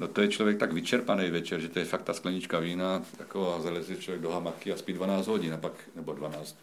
No 0.00 0.08
to 0.08 0.20
je 0.20 0.28
člověk 0.28 0.58
tak 0.58 0.72
vyčerpaný 0.72 1.30
večer, 1.30 1.60
že 1.60 1.68
to 1.68 1.78
je 1.78 1.84
fakt 1.84 2.02
ta 2.02 2.12
sklenička 2.12 2.58
vína, 2.58 3.02
taková 3.18 3.60
zaleze 3.60 3.96
člověk 3.96 4.22
do 4.22 4.30
hamaky 4.30 4.72
a 4.72 4.76
spí 4.76 4.92
12 4.92 5.26
hodin 5.26 5.54
a 5.54 5.56
pak, 5.56 5.72
nebo 5.96 6.12
12, 6.12 6.58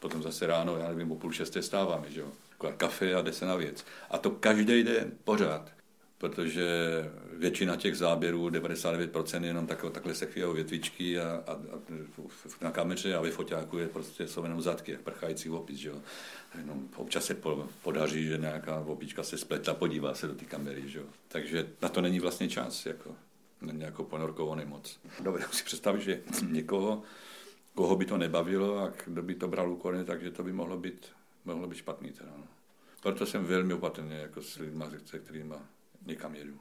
potom 0.00 0.22
zase 0.22 0.46
ráno, 0.46 0.76
já 0.76 0.88
nevím, 0.88 1.12
o 1.12 1.16
půl 1.16 1.32
šesté 1.32 1.62
stáváme, 1.62 2.10
že 2.10 2.20
jo 2.20 2.28
kafe 2.76 3.14
a 3.14 3.22
jde 3.22 3.32
se 3.32 3.46
na 3.46 3.56
věc. 3.56 3.84
A 4.10 4.18
to 4.18 4.30
každý 4.30 4.82
den 4.82 5.12
pořád, 5.24 5.72
protože 6.18 6.66
většina 7.32 7.76
těch 7.76 7.96
záběrů, 7.96 8.48
99% 8.48 9.44
jenom 9.44 9.66
takhle, 9.66 9.90
takhle 9.90 10.14
se 10.14 10.26
chvíjou 10.26 10.52
větvičky 10.52 11.20
a, 11.20 11.42
a, 11.46 11.52
a, 11.52 11.78
na 12.60 12.70
kameře 12.70 13.14
a 13.14 13.20
ve 13.20 13.30
foťáku 13.30 13.78
je 13.78 13.88
prostě 13.88 14.28
jsou 14.28 14.42
jenom 14.42 14.62
zadky, 14.62 14.92
jak 14.92 15.00
prchající 15.00 15.50
opis, 15.50 15.78
že 15.78 15.88
jo. 15.88 15.98
Jenom 16.58 16.88
občas 16.96 17.24
se 17.24 17.34
po, 17.34 17.68
podaří, 17.82 18.26
že 18.26 18.38
nějaká 18.38 18.80
opička 18.80 19.22
se 19.22 19.38
spletla, 19.38 19.74
podívá 19.74 20.14
se 20.14 20.26
do 20.26 20.34
té 20.34 20.44
kamery, 20.44 20.88
že 20.88 20.98
jo. 20.98 21.04
Takže 21.28 21.68
na 21.82 21.88
to 21.88 22.00
není 22.00 22.20
vlastně 22.20 22.48
čas, 22.48 22.86
jako 22.86 23.14
na 23.60 23.72
nějakou 23.72 24.04
ponorkovou 24.04 24.54
nemoc. 24.54 25.00
Dobře, 25.20 25.44
si 25.50 25.64
představit, 25.64 26.02
že 26.02 26.20
někoho, 26.48 27.02
koho 27.74 27.96
by 27.96 28.04
to 28.04 28.18
nebavilo 28.18 28.78
a 28.78 28.92
kdo 29.06 29.22
by 29.22 29.34
to 29.34 29.48
bral 29.48 29.72
úkorně, 29.72 30.04
takže 30.04 30.30
to 30.30 30.42
by 30.42 30.52
mohlo 30.52 30.76
být 30.76 31.06
mohlo 31.54 31.68
být 31.68 31.76
špatný 31.76 32.10
teda. 32.10 32.30
No. 32.36 32.44
Proto 33.02 33.26
jsem 33.26 33.44
velmi 33.44 33.74
opatrný 33.74 34.16
jako 34.20 34.42
s 34.42 34.56
lidmi, 34.56 34.84
se 35.04 35.18
kterými 35.18 35.54
někam 36.06 36.34
jedu. 36.34 36.54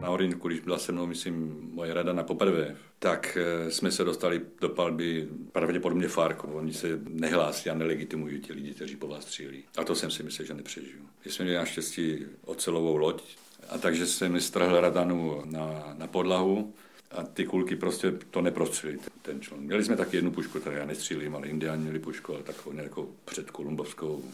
Na 0.00 0.10
Orinku, 0.10 0.48
když 0.48 0.60
byla 0.60 0.78
se 0.78 0.92
mnou, 0.92 1.06
myslím, 1.06 1.60
moje 1.72 1.94
rada 1.94 2.12
na 2.12 2.22
poprvé, 2.22 2.76
tak 2.98 3.38
eh, 3.40 3.70
jsme 3.70 3.92
se 3.92 4.04
dostali 4.04 4.40
do 4.60 4.68
palby 4.68 5.28
pravděpodobně 5.52 6.08
Farko. 6.08 6.48
Oni 6.48 6.72
se 6.72 7.00
nehlásí 7.08 7.70
a 7.70 7.74
nelegitimují 7.74 8.40
ti 8.40 8.52
lidi, 8.52 8.74
kteří 8.74 8.96
po 8.96 9.08
vás 9.08 9.24
střílí. 9.24 9.64
A 9.76 9.84
to 9.84 9.94
jsem 9.94 10.10
si 10.10 10.22
myslel, 10.22 10.46
že 10.46 10.54
nepřežiju. 10.54 11.08
My 11.24 11.30
jsme 11.30 11.44
měli 11.44 11.58
naštěstí 11.58 12.26
ocelovou 12.44 12.96
loď, 12.96 13.22
a 13.68 13.78
takže 13.78 14.06
jsem 14.06 14.40
strhl 14.40 14.80
radanu 14.80 15.42
na, 15.44 15.94
na 15.98 16.06
podlahu 16.06 16.74
a 17.10 17.22
ty 17.22 17.46
kulky 17.46 17.76
prostě 17.76 18.12
to 18.30 18.40
neprostřelili, 18.40 18.98
ten 19.22 19.40
člun. 19.40 19.60
Měli 19.60 19.84
jsme 19.84 19.96
taky 19.96 20.16
jednu 20.16 20.30
pušku, 20.30 20.60
které 20.60 20.78
já 20.78 20.86
nestřílím, 20.86 21.36
ale 21.36 21.48
indiáni 21.48 21.82
měli 21.82 21.98
pušku, 21.98 22.34
ale 22.34 22.42
takovou 22.42 22.76
nějakou 22.76 23.14
předkolumbovskou, 23.24 24.24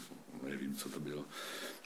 nevím, 0.49 0.75
co 0.75 0.89
to 0.89 0.99
bylo. 0.99 1.25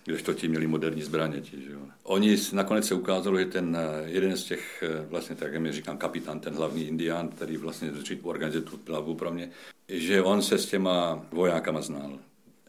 Když 0.05 0.21
to 0.21 0.33
ti 0.33 0.47
měli 0.47 0.67
moderní 0.67 1.01
zbraně. 1.01 1.41
Ti, 1.41 1.61
že 1.61 1.71
jo. 1.71 1.79
Oni 2.03 2.37
nakonec 2.53 2.87
se 2.87 2.93
ukázalo, 2.93 3.39
že 3.39 3.45
ten 3.45 3.77
eh, 3.79 4.09
jeden 4.09 4.37
z 4.37 4.43
těch, 4.43 4.83
eh, 4.83 5.05
vlastně 5.09 5.35
tak, 5.35 5.53
jak 5.53 5.61
mi 5.61 5.71
říkám, 5.71 5.97
kapitán, 5.97 6.39
ten 6.39 6.53
hlavní 6.53 6.87
indián, 6.87 7.27
který 7.29 7.57
vlastně 7.57 7.91
organizuje 8.23 8.63
tu 8.63 8.77
plavu 8.77 9.15
pro 9.15 9.31
mě, 9.31 9.51
že 9.87 10.21
on 10.21 10.41
se 10.41 10.57
s 10.57 10.65
těma 10.65 11.25
vojákama 11.31 11.81
znal. 11.81 12.19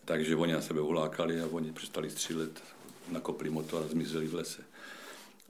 Takže 0.05 0.37
oni 0.37 0.53
na 0.53 0.61
sebe 0.61 0.81
ulákali 0.81 1.41
a 1.41 1.47
oni 1.47 1.73
přestali 1.73 2.11
střílet 2.11 2.63
nakopli 3.11 3.51
motor 3.51 3.83
a 3.83 3.89
zmizeli 3.89 4.27
v 4.27 4.35
lese. 4.35 4.63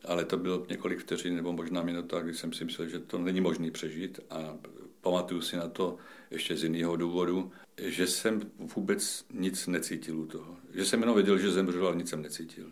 Ale 0.05 0.25
to 0.25 0.37
bylo 0.37 0.67
několik 0.69 0.99
vteřin 0.99 1.37
nebo 1.37 1.53
možná 1.53 1.83
minuta, 1.83 2.21
kdy 2.21 2.35
jsem 2.35 2.53
si 2.53 2.65
myslel, 2.65 2.89
že 2.89 2.99
to 2.99 3.19
není 3.19 3.41
možné 3.41 3.71
přežít 3.71 4.21
a 4.31 4.57
pamatuju 5.01 5.41
si 5.41 5.57
na 5.57 5.69
to 5.69 5.97
ještě 6.31 6.57
z 6.57 6.63
jiného 6.63 6.97
důvodu, 6.97 7.53
že 7.77 8.07
jsem 8.07 8.41
vůbec 8.59 9.25
nic 9.33 9.67
necítil 9.67 10.21
u 10.21 10.27
toho. 10.27 10.57
Že 10.75 10.85
jsem 10.85 11.01
jenom 11.01 11.15
věděl, 11.15 11.39
že 11.39 11.51
zemřel, 11.51 11.87
ale 11.87 11.97
nic 11.97 12.09
jsem 12.09 12.23
necítil. 12.23 12.67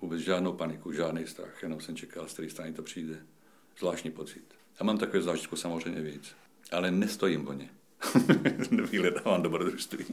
Vůbec 0.00 0.20
žádnou 0.20 0.52
paniku, 0.52 0.92
žádný 0.92 1.26
strach, 1.26 1.62
jenom 1.62 1.80
jsem 1.80 1.96
čekal, 1.96 2.28
z 2.28 2.32
které 2.32 2.50
strany 2.50 2.72
to 2.72 2.82
přijde. 2.82 3.16
Zvláštní 3.78 4.10
pocit. 4.10 4.44
A 4.78 4.84
mám 4.84 4.98
takové 4.98 5.22
zážitku 5.22 5.56
samozřejmě 5.56 6.00
víc. 6.00 6.34
Ale 6.72 6.90
nestojím 6.90 7.48
o 7.48 7.52
ně. 7.52 7.68
Vyhledávám 8.90 9.42
dobrodružství. 9.42 10.04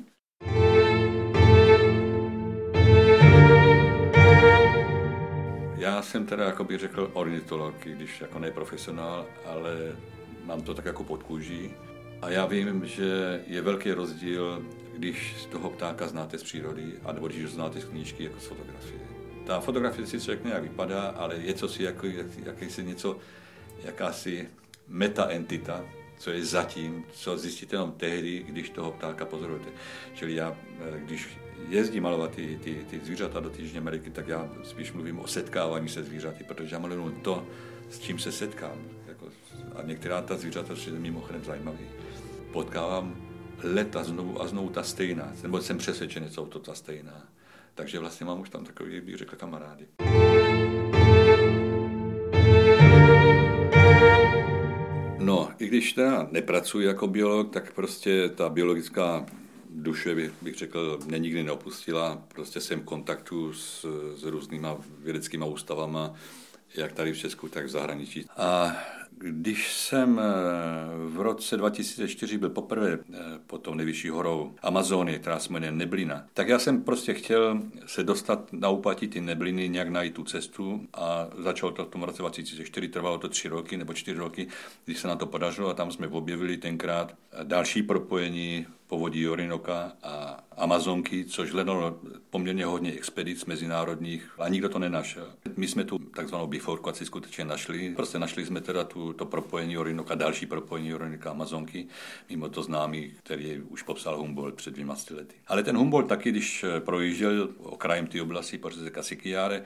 Já 5.83 6.01
jsem 6.01 6.25
teda, 6.25 6.45
jako 6.45 6.63
bych 6.63 6.79
řekl, 6.79 7.09
ornitolog, 7.13 7.75
když 7.83 8.21
jako 8.21 8.39
neprofesionál, 8.39 9.25
ale 9.45 9.95
mám 10.43 10.61
to 10.61 10.73
tak 10.73 10.85
jako 10.85 11.03
pod 11.03 11.23
kůží. 11.23 11.71
A 12.21 12.29
já 12.29 12.45
vím, 12.45 12.85
že 12.85 13.41
je 13.47 13.61
velký 13.61 13.91
rozdíl, 13.91 14.65
když 14.97 15.47
toho 15.51 15.69
ptáka 15.69 16.07
znáte 16.07 16.37
z 16.37 16.43
přírody, 16.43 16.93
a 17.05 17.11
nebo 17.11 17.27
když 17.27 17.43
ho 17.43 17.49
znáte 17.49 17.81
z 17.81 17.85
knížky 17.85 18.23
jako 18.23 18.39
z 18.39 18.45
fotografie. 18.45 18.99
Ta 19.45 19.59
fotografie 19.59 20.07
si 20.07 20.21
člověk 20.21 20.45
nějak 20.45 20.63
vypadá, 20.63 21.07
ale 21.07 21.35
je 21.35 21.53
co 21.53 21.67
si 21.67 21.83
jako, 21.83 22.07
jak, 22.07 22.27
jakýsi 22.45 22.83
něco, 22.83 23.17
jakási 23.83 24.49
metaentita, 24.87 25.85
co 26.17 26.31
je 26.31 26.45
zatím, 26.45 27.05
co 27.11 27.37
zjistíte 27.37 27.75
jenom 27.75 27.91
tehdy, 27.91 28.43
když 28.47 28.69
toho 28.69 28.91
ptáka 28.91 29.25
pozorujete. 29.25 29.69
Čili 30.13 30.35
já, 30.35 30.57
eh, 30.79 30.99
když 30.99 31.37
jezdím 31.70 32.03
malovat 32.03 32.32
ty, 32.32 32.60
ty, 32.63 32.86
ty 32.89 33.00
zvířata 33.00 33.39
do 33.39 33.51
Jižní 33.58 33.77
Ameriky, 33.77 34.10
tak 34.10 34.27
já 34.27 34.50
spíš 34.63 34.91
mluvím 34.91 35.20
o 35.20 35.27
setkávání 35.27 35.89
se 35.89 36.03
zvířaty, 36.03 36.43
protože 36.43 36.75
já 36.75 36.79
maluju 36.79 37.12
to, 37.22 37.48
s 37.89 38.00
čím 38.00 38.20
se 38.20 38.32
setkám. 38.32 38.77
Jako, 39.08 39.27
a 39.75 39.82
některá 39.82 40.22
ta 40.22 40.38
zvířata 40.38 40.75
jsou 40.75 40.91
mimochodem 40.98 41.43
zajímavé. 41.43 41.77
Potkávám 42.51 43.15
leta 43.63 44.03
znovu 44.03 44.41
a 44.41 44.48
znovu 44.48 44.70
ta 44.70 44.84
stejná, 44.84 45.34
nebo 45.43 45.62
jsem 45.62 45.77
přesvědčen, 45.77 46.24
že 46.24 46.29
jsou 46.29 46.46
to 46.46 46.60
ta 46.60 46.74
stejná. 46.74 47.27
Takže 47.75 48.00
vlastně 48.00 48.25
mám 48.25 48.39
už 48.39 48.50
tam 48.50 48.65
takový, 48.65 49.01
bych 49.01 49.17
řekl, 49.17 49.36
kamarády. 49.36 49.88
No, 55.20 55.50
i 55.60 55.67
když 55.67 55.93
teda 55.93 56.27
nepracuji 56.32 56.88
jako 56.88 57.08
biolog, 57.08 57.53
tak 57.53 57.74
prostě 57.74 58.29
ta 58.29 58.50
biologická 58.50 59.25
duše, 59.73 60.15
bych, 60.15 60.31
bych 60.41 60.55
řekl, 60.55 60.99
mě 61.05 61.19
nikdy 61.19 61.43
neopustila. 61.43 62.21
Prostě 62.27 62.61
jsem 62.61 62.79
v 62.79 62.85
kontaktu 62.85 63.53
s, 63.53 63.85
s 64.15 64.23
různýma 64.23 64.77
vědeckými 64.99 65.45
ústavama, 65.45 66.13
jak 66.75 66.93
tady 66.93 67.13
v 67.13 67.17
Česku, 67.17 67.49
tak 67.49 67.65
v 67.65 67.69
zahraničí. 67.69 68.25
A 68.37 68.75
když 69.17 69.73
jsem 69.73 70.19
eh, 70.19 70.23
v 71.07 71.21
roce 71.21 71.57
2004 71.57 72.37
byl 72.37 72.49
poprvé 72.49 72.93
eh, 72.93 73.17
pod 73.47 73.57
tou 73.57 73.73
nejvyšší 73.73 74.09
horou 74.09 74.55
Amazony, 74.61 75.19
která 75.19 75.39
se 75.39 75.53
jmenuje 75.53 75.71
Neblina, 75.71 76.25
tak 76.33 76.47
já 76.47 76.59
jsem 76.59 76.81
prostě 76.81 77.13
chtěl 77.13 77.61
se 77.85 78.03
dostat 78.03 78.53
na 78.53 78.69
úpatí 78.69 79.07
ty 79.07 79.21
Nebliny, 79.21 79.69
nějak 79.69 79.89
najít 79.89 80.13
tu 80.13 80.23
cestu 80.23 80.87
a 80.93 81.27
začalo 81.37 81.71
to 81.71 81.85
v 81.85 81.89
tom 81.89 82.03
roce 82.03 82.21
2004, 82.21 82.87
trvalo 82.87 83.17
to 83.17 83.29
tři 83.29 83.47
roky 83.47 83.77
nebo 83.77 83.93
čtyři 83.93 84.19
roky, 84.19 84.47
když 84.85 84.99
se 84.99 85.07
na 85.07 85.15
to 85.15 85.25
podařilo 85.25 85.69
a 85.69 85.73
tam 85.73 85.91
jsme 85.91 86.07
objevili 86.07 86.57
tenkrát 86.57 87.13
další 87.43 87.83
propojení 87.83 88.65
povodí 88.93 89.25
Orinoka 89.27 89.97
a 90.03 90.45
Amazonky, 90.57 91.25
což 91.25 91.51
hledalo 91.51 91.98
poměrně 92.29 92.65
hodně 92.65 92.91
expedic 92.91 93.45
mezinárodních 93.45 94.29
a 94.39 94.48
nikdo 94.48 94.69
to 94.69 94.79
nenašel. 94.79 95.27
My 95.57 95.67
jsme 95.67 95.83
tu 95.83 96.00
takzvanou 96.00 96.48
bifurkaci 96.48 97.05
skutečně 97.05 97.45
našli. 97.45 97.93
Prostě 97.95 98.19
našli 98.19 98.45
jsme 98.45 98.62
teda 98.62 98.83
tu, 98.83 99.13
to 99.13 99.25
propojení 99.25 99.77
Orinoka, 99.77 100.15
další 100.15 100.45
propojení 100.45 100.93
Orinoka 100.93 101.29
Amazonky, 101.31 101.88
mimo 102.29 102.50
to 102.50 102.63
známý, 102.63 103.12
který 103.24 103.62
už 103.62 103.83
popsal 103.83 104.17
Humboldt 104.17 104.55
před 104.55 104.72
dvěma 104.72 104.95
lety. 105.15 105.36
Ale 105.48 105.63
ten 105.63 105.77
Humboldt 105.77 106.10
taky, 106.10 106.31
když 106.31 106.65
projížděl 106.79 107.50
okrajem 107.57 108.07
té 108.07 108.22
oblasti 108.22 108.60
řece 108.69 108.89
Kasikiáre, 108.89 109.63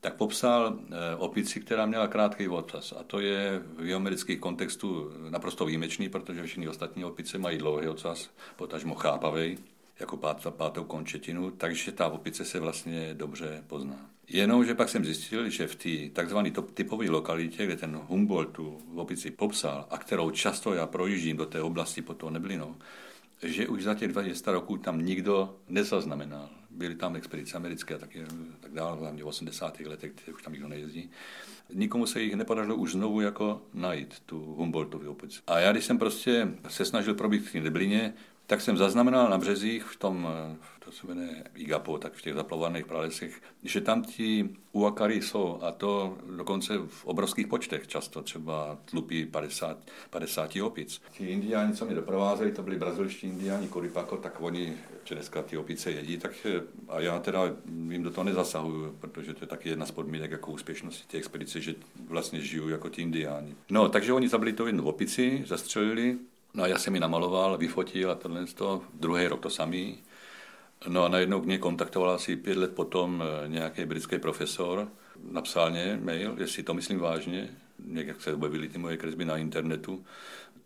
tak 0.00 0.14
popsal 0.14 0.78
eh, 0.78 1.16
opici, 1.16 1.60
která 1.60 1.86
měla 1.86 2.06
krátký 2.06 2.48
odpas. 2.48 2.94
A 3.00 3.02
to 3.02 3.20
je 3.20 3.62
v 3.76 3.84
geometrických 3.84 4.40
kontextu 4.40 5.10
naprosto 5.30 5.66
výjimečný, 5.66 6.08
protože 6.08 6.42
všechny 6.42 6.68
ostatní 6.68 7.04
opice 7.04 7.38
mají 7.38 7.58
dlouhý 7.58 7.88
ocas, 7.88 8.30
potažmo 8.56 8.94
chápavý, 8.94 9.58
jako 10.00 10.16
pát, 10.16 10.46
pátou 10.50 10.84
končetinu, 10.84 11.50
takže 11.50 11.92
ta 11.92 12.08
opice 12.08 12.44
se 12.44 12.60
vlastně 12.60 13.14
dobře 13.14 13.64
pozná. 13.66 14.10
Jenomže 14.28 14.74
pak 14.74 14.88
jsem 14.88 15.04
zjistil, 15.04 15.48
že 15.48 15.66
v 15.66 15.76
té 15.76 16.14
takzvané 16.14 16.50
typové 16.74 17.10
lokalitě, 17.10 17.66
kde 17.66 17.76
ten 17.76 18.00
Humboldt 18.06 18.52
tu 18.52 18.78
opici 18.94 19.30
popsal 19.30 19.86
a 19.90 19.98
kterou 19.98 20.30
často 20.30 20.74
já 20.74 20.86
projíždím 20.86 21.36
do 21.36 21.46
té 21.46 21.62
oblasti 21.62 22.02
pod 22.02 22.16
tou 22.16 22.30
neblinou, 22.30 22.76
že 23.42 23.68
už 23.68 23.82
za 23.82 23.94
těch 23.94 24.12
200 24.12 24.52
roků 24.52 24.76
tam 24.76 25.04
nikdo 25.04 25.56
nezaznamenal 25.68 26.48
byly 26.78 26.94
tam 26.94 27.16
expedice 27.16 27.56
americké 27.56 27.94
a 27.94 27.98
taky, 27.98 28.24
tak 28.60 28.72
dále, 28.72 28.98
hlavně 28.98 29.22
v 29.22 29.26
80. 29.26 29.80
letech, 29.80 30.12
už 30.34 30.42
tam 30.42 30.52
nikdo 30.52 30.68
nejezdí. 30.68 31.10
Nikomu 31.74 32.06
se 32.06 32.22
jich 32.22 32.34
nepodařilo 32.34 32.76
už 32.76 32.92
znovu 32.92 33.20
jako 33.20 33.62
najít, 33.74 34.20
tu 34.26 34.54
Humboldtovi 34.54 35.06
opici. 35.06 35.40
A 35.46 35.58
já, 35.58 35.72
když 35.72 35.84
jsem 35.84 35.98
prostě 35.98 36.48
se 36.68 36.84
snažil 36.84 37.14
probít 37.14 37.48
v 37.48 37.54
Neblině, 37.54 38.14
tak 38.48 38.60
jsem 38.60 38.76
zaznamenal 38.76 39.30
na 39.30 39.38
březích 39.38 39.84
v 39.84 39.96
tom, 39.96 40.28
to 40.84 40.92
se 40.92 41.06
jmenuje 41.06 41.44
Igapo, 41.54 41.98
tak 41.98 42.12
v 42.12 42.22
těch 42.22 42.34
zaplovaných 42.34 42.86
pralesech, 42.86 43.42
že 43.62 43.80
tam 43.80 44.04
ti 44.04 44.50
uakary 44.72 45.22
jsou 45.22 45.58
a 45.62 45.72
to 45.72 46.18
dokonce 46.36 46.78
v 46.86 47.06
obrovských 47.06 47.46
počtech, 47.46 47.86
často 47.86 48.22
třeba 48.22 48.78
tlupí 48.84 49.26
50, 49.26 49.78
50 50.10 50.56
opic. 50.56 51.00
Ti 51.12 51.26
indiáni, 51.26 51.72
co 51.74 51.84
mě 51.84 51.94
doprovázeli, 51.94 52.52
to 52.52 52.62
byli 52.62 52.76
brazilští 52.76 53.26
indiáni 53.26 53.68
Koripako, 53.68 54.16
tak 54.16 54.40
oni, 54.40 54.76
dneska 55.10 55.42
ty 55.42 55.56
opice 55.56 55.90
jedí, 55.90 56.18
tak 56.18 56.32
a 56.88 57.00
já 57.00 57.18
teda 57.18 57.40
jim 57.88 58.02
do 58.02 58.10
toho 58.10 58.24
nezasahuju, 58.24 58.96
protože 59.00 59.34
to 59.34 59.44
je 59.44 59.48
taky 59.48 59.68
jedna 59.68 59.86
z 59.86 59.90
podmínek 59.90 60.30
jako 60.30 60.52
úspěšnosti 60.52 61.06
té 61.06 61.18
expedice, 61.18 61.60
že 61.60 61.74
vlastně 62.06 62.40
žiju 62.40 62.68
jako 62.68 62.88
ti 62.88 63.02
indiáni. 63.02 63.54
No, 63.70 63.88
takže 63.88 64.12
oni 64.12 64.28
zabili 64.28 64.52
to 64.52 64.66
jednu 64.66 64.84
opici, 64.84 65.44
zastřelili, 65.46 66.18
No 66.54 66.64
a 66.64 66.66
já 66.66 66.78
jsem 66.78 66.94
ji 66.94 67.00
namaloval, 67.00 67.58
vyfotil 67.58 68.10
a 68.10 68.14
tohle 68.14 68.46
to, 68.46 68.82
druhý 68.94 69.26
rok 69.26 69.40
to 69.40 69.50
samý. 69.50 69.98
No 70.88 71.04
a 71.04 71.08
najednou 71.08 71.42
mě 71.42 71.58
kontaktoval 71.58 72.10
asi 72.10 72.36
pět 72.36 72.56
let 72.56 72.74
potom 72.74 73.22
eh, 73.22 73.48
nějaký 73.48 73.84
britský 73.84 74.18
profesor, 74.18 74.88
napsal 75.30 75.70
mě 75.70 76.00
mail, 76.02 76.36
jestli 76.38 76.62
to 76.62 76.74
myslím 76.74 76.98
vážně, 76.98 77.50
jak 77.92 78.22
se 78.22 78.34
objevily 78.34 78.68
ty 78.68 78.78
moje 78.78 78.96
kresby 78.96 79.24
na 79.24 79.36
internetu, 79.36 80.04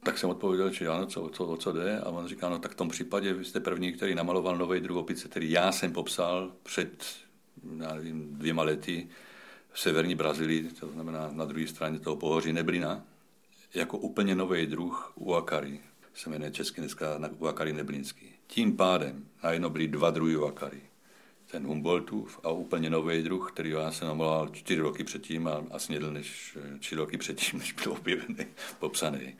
tak 0.02 0.18
jsem 0.18 0.30
odpověděl, 0.30 0.72
že 0.72 0.88
ano, 0.88 1.06
co, 1.06 1.28
co, 1.28 1.46
o 1.46 1.56
co 1.56 1.72
jde. 1.72 2.00
A 2.00 2.08
on 2.08 2.28
říká, 2.28 2.48
no 2.48 2.58
tak 2.58 2.72
v 2.72 2.74
tom 2.74 2.88
případě 2.88 3.32
vy 3.32 3.44
jste 3.44 3.60
první, 3.60 3.92
který 3.92 4.14
namaloval 4.14 4.56
nový 4.56 4.80
druh 4.80 4.96
opice, 4.96 5.28
který 5.28 5.50
já 5.50 5.72
jsem 5.72 5.92
popsal 5.92 6.52
před 6.62 7.06
já 7.78 7.94
nevím, 7.94 8.36
dvěma 8.38 8.62
lety 8.62 9.08
v 9.72 9.80
severní 9.80 10.14
Brazílii, 10.14 10.70
to 10.80 10.88
znamená 10.88 11.30
na 11.32 11.44
druhé 11.44 11.66
straně 11.66 11.98
toho 11.98 12.16
pohoří 12.16 12.52
Neblina 12.52 13.04
jako 13.74 13.98
úplně 13.98 14.34
nový 14.34 14.66
druh 14.66 15.12
uakary. 15.14 15.80
Se 16.14 16.30
jmenuje 16.30 16.50
česky 16.50 16.80
dneska 16.80 17.30
uakary 17.38 17.72
neblinský. 17.72 18.34
Tím 18.46 18.76
pádem 18.76 19.26
najednou 19.44 19.70
byly 19.70 19.88
dva 19.88 20.10
druhy 20.10 20.36
uakary. 20.36 20.80
Ten 21.50 21.66
Humboldtův 21.66 22.40
a 22.42 22.50
úplně 22.50 22.90
nový 22.90 23.22
druh, 23.22 23.52
který 23.52 23.70
já 23.70 23.90
jsem 23.90 24.08
namaloval 24.08 24.48
čtyři 24.48 24.80
roky 24.80 25.04
předtím 25.04 25.48
a, 25.48 25.64
a 25.70 25.78
snědl 25.78 26.12
než 26.12 26.58
čtyři 26.80 26.96
roky 26.96 27.16
předtím, 27.16 27.58
než 27.58 27.72
byl 27.72 27.92
objevený, 27.92 28.46
popsaný. 28.78 29.34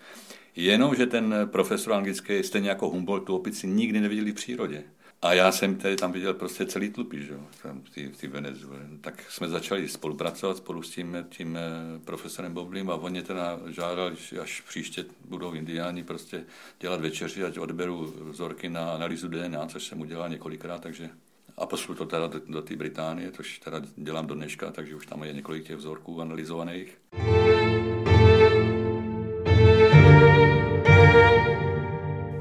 Jenomže 0.57 1.07
ten 1.07 1.35
profesor 1.53 1.93
anglický, 1.93 2.43
stejně 2.43 2.69
jako 2.69 2.89
Humboldt, 2.89 3.27
tu 3.27 3.37
opici 3.37 3.67
nikdy 3.67 4.01
neviděli 4.01 4.33
v 4.33 4.35
přírodě. 4.35 4.85
A 5.23 5.33
já 5.33 5.53
jsem 5.53 5.77
tady 5.77 5.97
tam 5.97 6.13
viděl 6.13 6.35
prostě 6.35 6.67
celý 6.67 6.91
tlupy, 6.91 7.23
že? 7.23 7.35
Tam 7.63 7.83
v 8.13 8.17
té 8.21 8.29
Venezuele. 8.29 8.81
Tak 9.01 9.31
jsme 9.31 9.49
začali 9.49 9.89
spolupracovat 9.89 10.57
spolu 10.57 10.83
s 10.83 10.91
tím, 10.91 11.27
tím 11.29 11.57
eh, 11.57 11.61
profesorem 12.05 12.55
Boblím 12.55 12.91
a 12.91 12.95
oni 12.95 13.23
teda 13.23 13.61
žádali, 13.71 14.17
až 14.43 14.61
příště 14.61 15.05
budou 15.25 15.53
indiáni 15.53 16.05
prostě 16.05 16.45
dělat 16.81 17.01
večeři, 17.01 17.45
ať 17.45 17.59
odberu 17.59 18.15
vzorky 18.31 18.69
na 18.69 18.93
analýzu 18.93 19.29
DNA, 19.29 19.67
což 19.67 19.85
jsem 19.85 20.01
udělal 20.01 20.29
několikrát, 20.29 20.83
takže 20.83 21.11
a 21.57 21.67
pošlu 21.67 21.95
to 21.95 22.07
teda 22.07 22.27
do, 22.27 22.41
do 22.47 22.63
té 22.63 22.77
Británie, 22.77 23.33
což 23.33 23.59
teda 23.59 23.83
dělám 23.97 24.27
do 24.27 24.35
dneška, 24.35 24.71
takže 24.71 24.97
už 24.97 25.07
tam 25.07 25.25
je 25.25 25.33
několik 25.33 25.65
těch 25.67 25.77
vzorků 25.77 26.21
analyzovaných. 26.21 26.99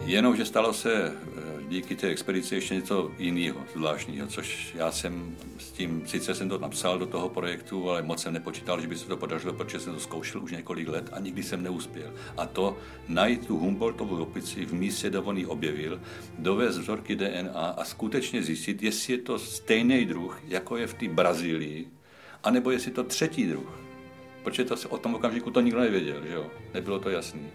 Jenomže 0.05 0.45
stalo 0.45 0.73
se 0.73 1.13
eh, 1.38 1.50
díky 1.71 1.95
té 1.95 2.07
expedici 2.07 2.55
ještě 2.55 2.75
něco 2.75 3.11
jiného, 3.17 3.65
zvláštního, 3.73 4.27
což 4.27 4.75
já 4.75 4.91
jsem 4.91 5.35
s 5.57 5.71
tím, 5.71 6.03
sice 6.07 6.35
jsem 6.35 6.49
to 6.49 6.59
napsal 6.59 6.99
do 6.99 7.05
toho 7.05 7.29
projektu, 7.29 7.89
ale 7.89 8.01
moc 8.01 8.21
jsem 8.21 8.33
nepočítal, 8.33 8.81
že 8.81 8.87
by 8.87 8.97
se 8.97 9.07
to 9.07 9.17
podařilo, 9.17 9.53
protože 9.53 9.79
jsem 9.79 9.93
to 9.93 9.99
zkoušel 9.99 10.43
už 10.43 10.51
několik 10.51 10.87
let 10.87 11.09
a 11.13 11.19
nikdy 11.19 11.43
jsem 11.43 11.63
neuspěl. 11.63 12.13
A 12.37 12.45
to 12.45 12.77
najít 13.07 13.47
tu 13.47 13.57
Humboldtovu 13.57 14.23
opici 14.23 14.65
v 14.65 14.73
místě, 14.73 15.09
kde 15.09 15.19
on 15.19 15.37
ji 15.37 15.45
objevil, 15.45 16.01
dovést 16.39 16.79
vzorky 16.79 17.15
DNA 17.15 17.75
a 17.77 17.83
skutečně 17.85 18.43
zjistit, 18.43 18.83
jestli 18.83 19.13
je 19.13 19.19
to 19.19 19.39
stejný 19.39 20.05
druh, 20.05 20.39
jako 20.47 20.77
je 20.77 20.87
v 20.87 20.93
té 20.93 21.07
Brazílii, 21.07 21.87
anebo 22.43 22.71
jestli 22.71 22.91
to 22.91 23.03
třetí 23.03 23.45
druh. 23.45 23.79
Protože 24.43 24.65
to, 24.65 24.75
o 24.89 24.97
tom 24.97 25.15
okamžiku 25.15 25.51
to 25.51 25.61
nikdo 25.61 25.79
nevěděl, 25.79 26.21
že 26.27 26.33
jo? 26.33 26.47
Nebylo 26.73 26.99
to 26.99 27.09
jasný. 27.09 27.47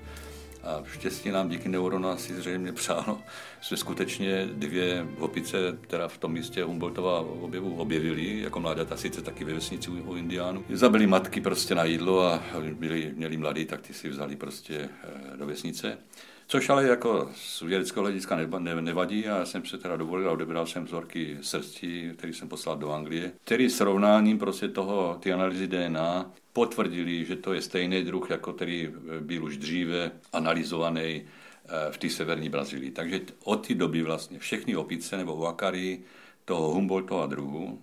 A 0.67 0.83
štěstí 0.93 1.31
nám 1.31 1.49
díky 1.49 1.69
neuronu 1.69 2.17
si 2.17 2.35
zřejmě 2.35 2.73
přálo, 2.73 3.19
že 3.61 3.77
skutečně 3.77 4.47
dvě 4.47 5.07
opice, 5.19 5.57
která 5.81 6.09
v 6.09 6.19
tom 6.19 6.33
místě 6.33 6.65
Humboldtova 6.65 7.21
objevu 7.21 7.77
objevili, 7.77 8.41
jako 8.41 8.61
mláďata, 8.61 8.97
sice 8.97 9.23
taky 9.23 9.45
ve 9.45 9.55
vesnici 9.55 9.91
u, 9.91 10.11
u 10.11 10.17
Indiánů. 10.17 10.65
Zabili 10.71 11.07
matky 11.07 11.41
prostě 11.41 11.75
na 11.75 11.85
jídlo 11.85 12.23
a 12.23 12.43
byli, 12.73 13.13
měli 13.17 13.37
mladí, 13.37 13.65
tak 13.65 13.81
ty 13.81 13.95
si 13.95 14.09
vzali 14.09 14.37
prostě 14.37 14.89
eh, 15.05 15.37
do 15.37 15.47
vesnice. 15.47 15.99
Což 16.49 16.69
ale 16.71 16.87
jako 16.87 17.31
z 17.35 17.63
vědeckého 17.63 18.03
hlediska 18.03 18.37
nevadí 18.81 19.29
a 19.29 19.39
já 19.39 19.47
jsem 19.47 19.65
se 19.65 19.79
teda 19.79 19.97
dovolil 19.97 20.29
a 20.29 20.33
odebral 20.33 20.67
jsem 20.67 20.85
vzorky 20.85 21.39
srsti, 21.41 22.13
který 22.17 22.33
jsem 22.33 22.49
poslal 22.49 22.77
do 22.77 22.93
Anglie, 22.93 23.33
který 23.45 23.71
srovnáním 23.71 24.39
prostě 24.39 24.69
toho, 24.69 25.19
ty 25.21 25.33
analýzy 25.33 25.67
DNA 25.67 26.33
potvrdili, 26.53 27.25
že 27.25 27.37
to 27.37 27.53
je 27.53 27.63
stejný 27.63 28.03
druh, 28.03 28.31
jako 28.31 28.53
který 28.53 28.89
byl 29.21 29.45
už 29.45 29.57
dříve 29.57 30.11
analyzovaný 30.33 31.23
eh, 31.23 31.93
v 31.93 31.99
té 31.99 32.11
severní 32.11 32.49
Brazílii. 32.49 32.91
Takže 32.91 33.21
od 33.45 33.67
té 33.67 33.75
doby 33.75 34.03
vlastně 34.03 34.39
všechny 34.39 34.77
opice 34.77 35.17
nebo 35.17 35.37
vakary 35.37 36.01
toho 36.45 36.69
Humboldtova 36.69 37.27
druhu 37.27 37.83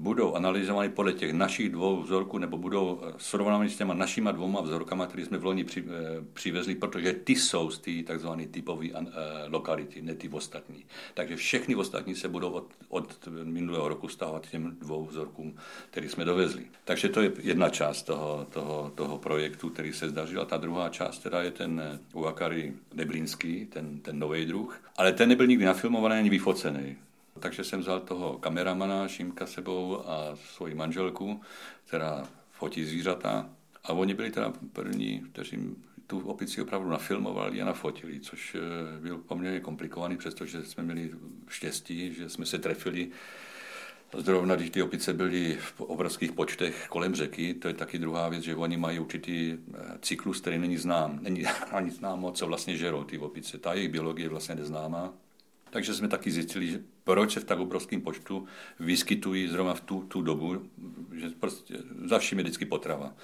budou 0.00 0.34
analyzovány 0.34 0.88
podle 0.88 1.12
těch 1.12 1.32
našich 1.32 1.68
dvou 1.68 2.02
vzorků, 2.02 2.38
nebo 2.38 2.58
budou 2.58 3.00
eh, 3.02 3.12
srovnány 3.16 3.70
s 3.70 3.76
těma 3.76 3.94
našima 3.94 4.32
dvoma 4.32 4.60
vzorkama, 4.60 5.06
které 5.06 5.24
jsme 5.24 5.38
v 5.38 5.44
loni 5.44 5.64
při, 5.64 5.84
eh, 5.86 6.24
přivezli, 6.32 6.74
protože 6.74 7.12
ty 7.12 7.36
jsou 7.36 7.70
z 7.70 7.78
té 7.78 7.90
tzv. 8.14 8.28
typové 8.50 8.86
uh, 8.86 9.06
lokality, 9.48 10.02
ne 10.02 10.14
ty 10.14 10.28
ostatní. 10.28 10.84
Takže 11.14 11.36
všechny 11.36 11.74
ostatní 11.74 12.14
se 12.14 12.28
budou 12.28 12.50
od, 12.50 12.66
od 12.88 13.28
minulého 13.44 13.88
roku 13.88 14.08
stávat 14.08 14.48
těm 14.48 14.76
dvou 14.80 15.06
vzorkům, 15.06 15.54
které 15.90 16.08
jsme 16.08 16.24
dovezli. 16.24 16.64
Takže 16.84 17.08
to 17.08 17.20
je 17.22 17.32
jedna 17.42 17.68
část 17.68 18.02
toho, 18.02 18.46
toho, 18.50 18.92
toho 18.94 19.18
projektu, 19.18 19.70
který 19.70 19.92
se 19.92 20.08
zdařil. 20.08 20.40
A 20.40 20.44
ta 20.44 20.56
druhá 20.56 20.88
část 20.88 21.18
teda 21.18 21.42
je 21.42 21.50
ten 21.50 22.00
Uakari 22.14 22.72
Neblínský, 22.94 23.66
ten, 23.66 24.00
ten 24.00 24.18
nový 24.18 24.46
druh. 24.46 24.82
Ale 24.96 25.12
ten 25.12 25.28
nebyl 25.28 25.46
nikdy 25.46 25.64
nafilmovaný 25.64 26.14
ani 26.14 26.30
vyfocený. 26.30 26.96
Takže 27.40 27.64
jsem 27.64 27.80
vzal 27.80 28.00
toho 28.00 28.38
kameramana 28.38 29.08
Šimka 29.08 29.46
sebou 29.46 30.02
a 30.06 30.36
svoji 30.36 30.74
manželku, 30.74 31.40
která 31.86 32.28
fotí 32.50 32.84
zvířata. 32.84 33.50
A 33.84 33.92
oni 33.92 34.14
byli 34.14 34.30
teda 34.30 34.52
první, 34.72 35.20
kteří 35.32 35.76
tu 36.06 36.20
opici 36.20 36.62
opravdu 36.62 36.90
nafilmovali 36.90 37.62
a 37.62 37.64
nafotili, 37.64 38.20
což 38.20 38.54
eh, 38.54 39.00
byl 39.00 39.18
poměrně 39.18 39.60
komplikovaný, 39.60 40.16
přestože 40.16 40.62
jsme 40.62 40.82
měli 40.82 41.10
štěstí, 41.48 42.14
že 42.14 42.28
jsme 42.28 42.46
se 42.46 42.58
trefili 42.58 43.10
Zrovna, 44.18 44.56
když 44.56 44.70
ty 44.70 44.82
opice 44.82 45.12
byly 45.12 45.58
v 45.60 45.80
obrovských 45.80 46.32
počtech 46.32 46.86
kolem 46.88 47.14
řeky, 47.14 47.54
to 47.54 47.68
je 47.68 47.74
taky 47.74 47.98
druhá 47.98 48.28
věc, 48.28 48.42
že 48.44 48.56
oni 48.56 48.76
mají 48.76 48.98
určitý 48.98 49.52
eh, 49.52 49.98
cyklus, 50.02 50.40
který 50.40 50.58
není 50.58 50.76
znám. 50.76 51.18
Není 51.22 51.46
ani 51.70 51.90
známo, 51.90 52.32
co 52.32 52.46
vlastně 52.46 52.76
žerou 52.76 53.04
ty 53.04 53.18
opice. 53.18 53.58
Ta 53.58 53.74
jejich 53.74 53.90
biologie 53.90 54.24
je 54.24 54.30
vlastně 54.30 54.54
neznámá. 54.54 55.14
Takže 55.70 55.94
jsme 55.94 56.08
taky 56.08 56.30
zjistili, 56.30 56.66
že 56.66 56.80
proč 57.04 57.32
se 57.32 57.40
v 57.40 57.44
tak 57.44 57.58
obrovském 57.58 58.00
počtu 58.00 58.46
vyskytují 58.80 59.48
zrovna 59.48 59.74
v 59.74 59.80
tu, 59.80 60.00
tu 60.00 60.22
dobu, 60.22 60.62
že 61.12 61.30
prostě 61.40 61.74
za 62.04 62.18
vším 62.18 62.38
je 62.38 62.44
vždycky 62.44 62.64
potrava. 62.64 63.14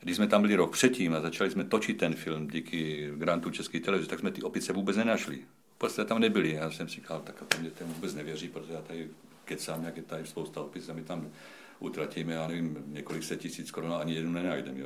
Když 0.00 0.16
jsme 0.16 0.26
tam 0.26 0.42
byli 0.42 0.54
rok 0.54 0.72
předtím 0.72 1.14
a 1.14 1.20
začali 1.20 1.50
jsme 1.50 1.64
točit 1.64 1.98
ten 1.98 2.14
film 2.14 2.48
díky 2.48 3.10
grantu 3.16 3.50
České 3.50 3.80
televize, 3.80 4.08
tak 4.08 4.18
jsme 4.18 4.30
ty 4.30 4.42
opice 4.42 4.72
vůbec 4.72 4.96
nenašli. 4.96 5.38
Prostě 5.78 6.04
tam 6.04 6.20
nebyli. 6.20 6.52
Já 6.52 6.70
jsem 6.70 6.88
si 6.88 6.94
říkal, 6.94 7.20
tak 7.20 7.44
ten 7.78 7.86
vůbec 7.86 8.14
nevěří, 8.14 8.48
protože 8.48 8.72
já 8.72 8.80
tady 8.80 9.08
kecám, 9.44 9.84
jak 9.84 9.96
je 9.96 10.02
tady 10.02 10.26
spousta 10.26 10.60
opic 10.60 10.88
a 10.88 10.92
my 10.92 11.02
tam 11.02 11.30
utratíme, 11.80 12.32
já 12.32 12.48
nevím, 12.48 12.84
několik 12.86 13.22
set 13.22 13.40
tisíc 13.40 13.70
korun 13.70 13.92
a 13.92 13.96
ani 13.96 14.14
jednu 14.14 14.32
nenajdeme. 14.32 14.80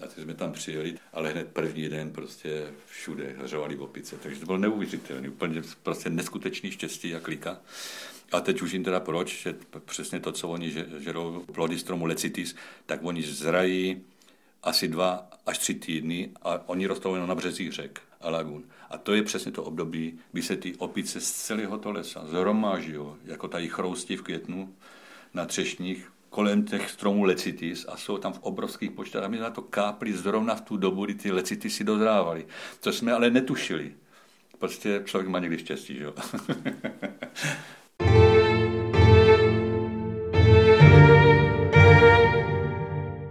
A 0.00 0.06
teď 0.06 0.24
jsme 0.24 0.34
tam 0.34 0.52
přijeli, 0.52 0.98
ale 1.12 1.30
hned 1.30 1.48
první 1.48 1.88
den 1.88 2.10
prostě 2.10 2.72
všude 2.86 3.36
hřovali 3.38 3.78
opice. 3.78 4.16
Takže 4.16 4.40
to 4.40 4.46
bylo 4.46 4.58
neuvěřitelné, 4.58 5.28
úplně 5.28 5.62
prostě 5.82 6.10
neskutečný 6.10 6.70
štěstí 6.70 7.14
a 7.14 7.20
klika. 7.20 7.60
A 8.32 8.40
teď 8.40 8.62
už 8.62 8.72
jim 8.72 8.84
teda 8.84 9.00
proč, 9.00 9.42
že 9.42 9.54
přesně 9.84 10.20
to, 10.20 10.32
co 10.32 10.48
oni 10.48 10.74
žerou 10.98 11.44
plody 11.54 11.78
stromu 11.78 12.06
lecitis, 12.06 12.56
tak 12.86 13.00
oni 13.02 13.22
zrají 13.22 14.02
asi 14.62 14.88
dva 14.88 15.30
až 15.46 15.58
tři 15.58 15.74
týdny 15.74 16.30
a 16.42 16.68
oni 16.68 16.86
rostou 16.86 17.14
jenom 17.14 17.28
na 17.28 17.34
březích 17.34 17.72
řek 17.72 18.00
a 18.20 18.30
lagun. 18.30 18.64
A 18.90 18.98
to 18.98 19.14
je 19.14 19.22
přesně 19.22 19.52
to 19.52 19.64
období, 19.64 20.18
kdy 20.32 20.42
se 20.42 20.56
ty 20.56 20.74
opice 20.74 21.20
z 21.20 21.32
celého 21.32 21.78
to 21.78 21.90
lesa 21.90 22.26
zhromáží, 22.26 22.94
jako 23.24 23.48
tady 23.48 23.68
chrousti 23.68 24.16
v 24.16 24.22
květnu 24.22 24.74
na 25.34 25.44
třešních, 25.44 26.12
kolem 26.30 26.64
těch 26.64 26.90
stromů 26.90 27.24
lecitis 27.24 27.86
a 27.88 27.96
jsou 27.96 28.18
tam 28.18 28.32
v 28.32 28.38
obrovských 28.42 28.90
počtech. 28.90 29.22
A 29.22 29.28
my 29.28 29.38
na 29.38 29.50
to 29.50 29.62
kápli 29.62 30.12
zrovna 30.12 30.54
v 30.54 30.60
tu 30.60 30.76
dobu, 30.76 31.04
kdy 31.04 31.14
ty 31.14 31.32
lecitisy 31.32 31.84
dozrávaly. 31.84 32.46
Co 32.80 32.92
jsme 32.92 33.12
ale 33.12 33.30
netušili. 33.30 33.92
Prostě 34.58 35.02
člověk 35.04 35.28
má 35.28 35.38
někdy 35.38 35.58
štěstí, 35.58 35.94
že 35.94 36.04
jo? 36.04 36.14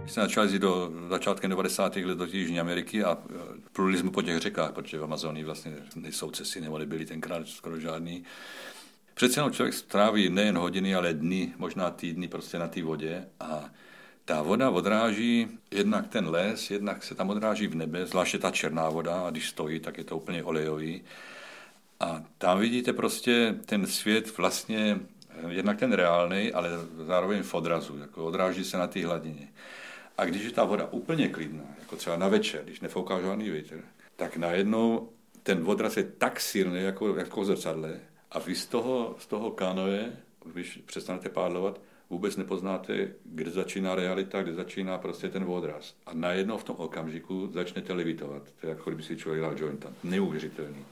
Jsme 0.06 0.22
začali 0.22 0.52
jít 0.52 0.58
do 0.58 0.92
začátkem 1.08 1.50
90. 1.50 1.96
let 1.96 2.18
do 2.18 2.24
Jižní 2.24 2.60
Ameriky 2.60 3.04
a 3.04 3.18
e, 3.30 3.34
pluli 3.72 3.98
jsme 3.98 4.10
po 4.10 4.22
těch 4.22 4.38
řekách, 4.38 4.72
protože 4.72 4.98
v 4.98 5.04
Amazonii 5.04 5.44
vlastně 5.44 5.72
nejsou 5.96 6.30
cesty, 6.30 6.60
nebo 6.60 6.78
nebyly 6.78 7.06
tenkrát 7.06 7.48
skoro 7.48 7.80
žádný. 7.80 8.24
Přece 9.18 9.40
jenom 9.40 9.52
člověk 9.52 9.74
stráví 9.74 10.30
nejen 10.30 10.58
hodiny, 10.58 10.94
ale 10.94 11.14
dny, 11.14 11.52
možná 11.56 11.90
týdny 11.90 12.28
prostě 12.28 12.58
na 12.58 12.68
té 12.68 12.82
vodě 12.82 13.26
a 13.40 13.70
ta 14.24 14.42
voda 14.42 14.70
odráží 14.70 15.48
jednak 15.70 16.08
ten 16.08 16.28
les, 16.28 16.70
jednak 16.70 17.02
se 17.02 17.14
tam 17.14 17.30
odráží 17.30 17.66
v 17.66 17.74
nebe, 17.74 18.06
zvláště 18.06 18.38
ta 18.38 18.50
černá 18.50 18.88
voda, 18.88 19.26
a 19.26 19.30
když 19.30 19.48
stojí, 19.48 19.80
tak 19.80 19.98
je 19.98 20.04
to 20.04 20.16
úplně 20.16 20.44
olejový. 20.44 21.02
A 22.00 22.22
tam 22.38 22.58
vidíte 22.58 22.92
prostě 22.92 23.54
ten 23.66 23.86
svět 23.86 24.36
vlastně, 24.36 25.00
jednak 25.48 25.78
ten 25.78 25.92
reálný, 25.92 26.52
ale 26.52 26.70
zároveň 27.06 27.42
v 27.42 27.54
odrazu, 27.54 27.98
jako 27.98 28.24
odráží 28.24 28.64
se 28.64 28.78
na 28.78 28.86
té 28.86 29.06
hladině. 29.06 29.48
A 30.18 30.24
když 30.24 30.44
je 30.44 30.50
ta 30.50 30.64
voda 30.64 30.88
úplně 30.90 31.28
klidná, 31.28 31.64
jako 31.80 31.96
třeba 31.96 32.16
na 32.16 32.28
večer, 32.28 32.64
když 32.64 32.80
nefouká 32.80 33.20
žádný 33.20 33.50
vítr, 33.50 33.80
tak 34.16 34.36
najednou 34.36 35.08
ten 35.42 35.62
odraz 35.66 35.96
je 35.96 36.04
tak 36.04 36.40
silný, 36.40 36.82
jako, 36.82 37.16
jako 37.16 37.44
zrcadle, 37.44 38.00
a 38.30 38.38
vy 38.38 38.54
z 38.54 38.66
toho, 38.66 39.16
z 39.18 39.26
toho 39.26 39.50
kanoje, 39.50 40.16
když 40.44 40.80
přestanete 40.86 41.28
pádlovat, 41.28 41.80
vůbec 42.10 42.36
nepoznáte, 42.36 43.14
kde 43.24 43.50
začíná 43.50 43.94
realita, 43.94 44.42
kde 44.42 44.54
začíná 44.54 44.98
prostě 44.98 45.28
ten 45.28 45.44
odraz. 45.44 45.94
A 46.06 46.14
najednou 46.14 46.58
v 46.58 46.64
tom 46.64 46.76
okamžiku 46.76 47.50
začnete 47.52 47.92
levitovat. 47.92 48.42
To 48.60 48.66
je 48.66 48.70
jako 48.70 48.90
kdyby 48.90 49.02
si 49.02 49.16
člověk 49.16 49.42
dal 49.42 49.58
jointa. 49.58 49.92
Neuvěřitelný. 50.04 50.84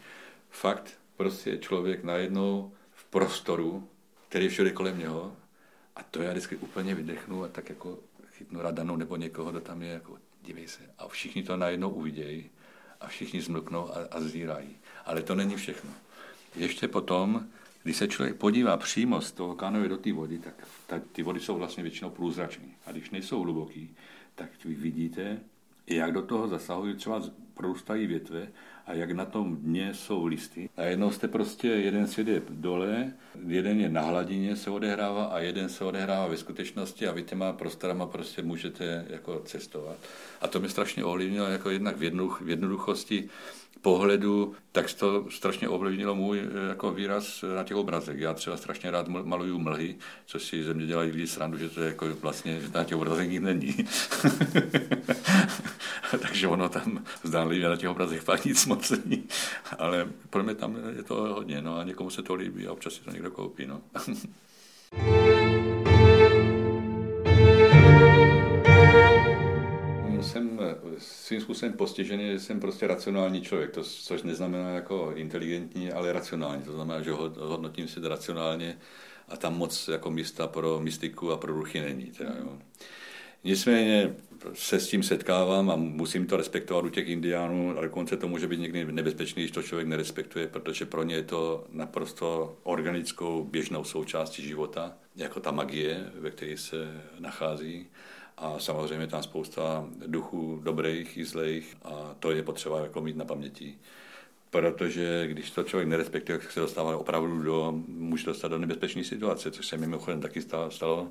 Fakt, 0.51 0.99
prostě 1.17 1.59
člověk 1.59 2.05
najednou 2.05 2.73
v 2.93 3.05
prostoru, 3.05 3.89
který 4.29 4.45
je 4.45 4.51
všude 4.51 4.71
kolem 4.71 4.99
něho, 4.99 5.37
a 5.97 6.03
to 6.03 6.23
já 6.23 6.31
vždycky 6.31 6.57
úplně 6.57 6.95
vydechnu 6.95 7.45
a 7.45 7.49
tak 7.49 7.69
jako 7.69 7.99
chytnu 8.33 8.63
radanou 8.63 8.97
nebo 8.97 9.17
někoho, 9.17 9.51
kdo 9.51 9.61
tam 9.61 9.83
je, 9.83 9.93
jako 9.93 10.19
dívej 10.43 10.69
se. 10.69 10.83
A 10.99 11.09
všichni 11.09 11.43
to 11.43 11.57
najednou 11.57 11.91
uvidějí 11.91 12.51
a 13.01 13.07
všichni 13.07 13.41
zmlknou 13.41 13.91
a, 13.91 13.95
a 14.11 14.21
zírají. 14.21 14.77
Ale 15.05 15.23
to 15.23 15.35
není 15.35 15.57
všechno 15.57 15.91
ještě 16.57 16.89
potom, 16.89 17.47
když 17.83 17.97
se 17.97 18.09
člověk 18.09 18.37
podívá 18.37 18.77
přímo 18.77 19.21
z 19.21 19.33
toho 19.33 19.55
kanoje 19.55 19.89
do 19.89 19.97
té 19.97 20.13
vody, 20.13 20.39
tak, 20.39 20.69
tak 20.87 21.03
ty 21.13 21.23
vody 21.23 21.41
jsou 21.41 21.57
vlastně 21.57 21.83
většinou 21.83 22.11
průzračné. 22.11 22.65
A 22.87 22.93
když 22.93 23.11
nejsou 23.11 23.41
hluboký, 23.41 23.91
tak 24.35 24.51
vy 24.65 24.75
vidíte, 24.75 25.41
jak 25.87 26.13
do 26.13 26.23
toho 26.23 26.49
zasahují, 26.49 26.95
třeba 26.95 27.23
prorůstají 27.55 28.07
větve 28.07 28.49
a 28.87 28.93
jak 28.93 29.11
na 29.11 29.25
tom 29.25 29.57
dně 29.57 29.95
jsou 29.95 30.27
listy. 30.27 30.69
A 30.77 30.83
jednou 30.83 31.11
jste 31.11 31.29
prostě, 31.29 31.69
jeden 31.69 32.07
svět 32.07 32.29
je 32.29 32.43
dole, 32.51 33.13
jeden 33.47 33.81
je 33.81 33.89
na 33.89 34.01
hladině 34.01 34.57
se 34.57 34.71
odehrává 34.71 35.25
a 35.25 35.39
jeden 35.39 35.69
se 35.69 35.85
odehrává 35.85 36.27
ve 36.27 36.37
skutečnosti 36.37 37.09
a 37.09 37.13
vy 37.13 37.23
těma 37.23 37.53
prostorama 37.53 38.07
prostě 38.07 38.43
můžete 38.43 39.05
jako 39.09 39.43
cestovat. 39.45 39.97
A 40.41 40.49
to 40.49 40.61
mě 40.61 40.69
strašně 40.69 41.05
ovlivnilo 41.05 41.47
jako 41.47 41.71
jednak 41.71 41.97
v 41.97 42.03
jednoduchosti 42.47 43.29
pohledu, 43.81 44.55
tak 44.73 44.93
to 44.93 45.27
strašně 45.31 45.69
ovlivnilo 45.69 46.15
můj 46.15 46.41
eh, 46.41 46.69
jako 46.69 46.93
výraz 46.93 47.45
na 47.55 47.65
těch 47.65 47.77
obrazech. 47.77 48.19
Já 48.19 48.35
třeba 48.35 48.57
strašně 48.57 48.91
rád 48.91 49.09
maluju 49.09 49.59
mlhy, 49.59 49.97
což 50.27 50.43
si 50.45 50.65
ze 50.65 50.75
mě 50.75 50.87
dělají 50.87 51.11
lidi 51.11 51.27
srandu, 51.27 51.59
že 51.59 51.69
to 51.69 51.81
je 51.81 51.89
jako 51.89 52.07
vlastně, 52.21 52.61
že 52.61 52.69
na 52.75 52.85
těch 52.85 52.97
obrazech 52.97 53.41
není. 53.41 53.77
takže 56.23 56.49
ono 56.49 56.69
tam 56.69 57.05
zdánlivě 57.23 57.69
na 57.69 57.77
těch 57.77 57.89
obrazech 57.89 58.21
fakt 58.21 58.45
nic 58.45 58.67
moc 58.67 58.91
není. 58.91 59.25
Ale 59.79 60.09
pro 60.31 60.43
mě 60.43 60.55
tam 60.55 60.77
je 60.97 61.03
to 61.03 61.15
hodně, 61.15 61.63
no 61.63 61.79
a 61.79 61.85
někomu 61.85 62.11
se 62.11 62.23
to 62.23 62.35
líbí 62.35 62.67
a 62.67 62.73
občas 62.73 62.93
si 62.93 63.01
to 63.01 63.11
někdo 63.11 63.31
koupí, 63.31 63.67
no. 63.67 63.81
jsem 70.27 70.61
svým 70.99 71.41
způsobem 71.41 71.73
postižený, 71.73 72.33
že 72.33 72.41
jsem 72.41 72.61
prostě 72.61 72.87
racionální 72.87 73.43
člověk, 73.43 73.71
to, 73.71 73.83
což 73.85 74.23
neznamená 74.23 74.71
jako 74.71 75.13
inteligentní, 75.15 75.93
ale 75.93 76.13
racionální. 76.13 76.63
To 76.63 76.73
znamená, 76.73 77.03
že 77.03 77.13
hodnotím 77.39 77.89
si 77.89 78.01
racionálně 78.09 78.79
a 79.29 79.37
tam 79.37 79.57
moc 79.57 79.89
jako 79.89 80.11
místa 80.11 80.47
pro 80.47 80.81
mystiku 80.81 81.33
a 81.33 81.37
pro 81.37 81.53
ruchy 81.53 81.81
není. 81.81 82.05
Teda, 82.05 82.35
jo. 82.39 82.59
Nicméně 83.47 84.15
se 84.55 84.81
s 84.81 84.89
tím 84.89 85.03
setkávám 85.03 85.71
a 85.71 85.77
musím 85.77 86.27
to 86.27 86.37
respektovat 86.37 86.85
u 86.85 86.89
těch 86.89 87.09
indiánů, 87.09 87.71
ale 87.71 87.83
dokonce 87.83 88.17
to 88.17 88.29
může 88.29 88.49
být 88.49 88.61
někdy 88.61 88.93
nebezpečný, 88.93 89.43
když 89.43 89.51
to 89.51 89.63
člověk 89.63 89.89
nerespektuje, 89.89 90.47
protože 90.47 90.87
pro 90.87 91.03
ně 91.03 91.15
je 91.15 91.23
to 91.23 91.65
naprosto 91.71 92.57
organickou 92.63 93.45
běžnou 93.45 93.85
součástí 93.85 94.43
života, 94.43 94.97
jako 95.17 95.41
ta 95.41 95.51
magie, 95.51 96.11
ve 96.15 96.31
které 96.31 96.57
se 96.57 97.03
nachází. 97.19 97.87
A 98.37 98.59
samozřejmě 98.59 99.07
tam 99.07 99.23
spousta 99.23 99.89
duchů 100.07 100.61
dobrých 100.65 101.17
i 101.17 101.25
zlejch 101.25 101.77
a 101.83 102.15
to 102.21 102.31
je 102.31 102.43
potřeba 102.43 102.81
jako 102.81 103.01
mít 103.01 103.17
na 103.17 103.25
paměti 103.25 103.79
protože 104.51 105.27
když 105.27 105.51
to 105.51 105.63
člověk 105.63 105.89
nerespektuje, 105.89 106.39
tak 106.39 106.53
se 106.53 106.61
dostává 106.61 106.97
opravdu 106.97 107.43
do, 107.43 107.75
může 107.89 108.27
dostat 108.27 108.49
do 108.49 108.59
nebezpečné 108.59 109.05
situace, 109.05 109.51
což 109.51 109.67
se 109.67 109.77
mimochodem 109.77 110.21
taky 110.21 110.43
stalo. 110.69 111.09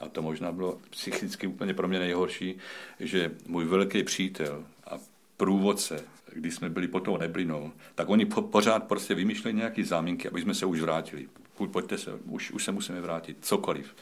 A 0.00 0.08
to 0.08 0.22
možná 0.22 0.52
bylo 0.52 0.78
psychicky 0.90 1.46
úplně 1.46 1.74
pro 1.74 1.88
mě 1.88 1.98
nejhorší, 1.98 2.58
že 3.00 3.30
můj 3.46 3.64
velký 3.64 4.02
přítel 4.02 4.64
a 4.86 4.98
průvodce, 5.36 6.04
když 6.32 6.54
jsme 6.54 6.70
byli 6.70 6.88
pod 6.88 7.00
tou 7.00 7.16
neblinou, 7.16 7.72
tak 7.94 8.08
oni 8.08 8.26
po, 8.26 8.42
pořád 8.42 8.84
prostě 8.84 9.14
vymýšleli 9.14 9.56
nějaké 9.56 9.84
záminky, 9.84 10.28
aby 10.28 10.40
jsme 10.40 10.54
se 10.54 10.66
už 10.66 10.80
vrátili. 10.80 11.28
Pojďte 11.72 11.98
se, 11.98 12.10
už, 12.24 12.50
už 12.50 12.64
se 12.64 12.72
musíme 12.72 13.00
vrátit, 13.00 13.36
cokoliv. 13.40 13.94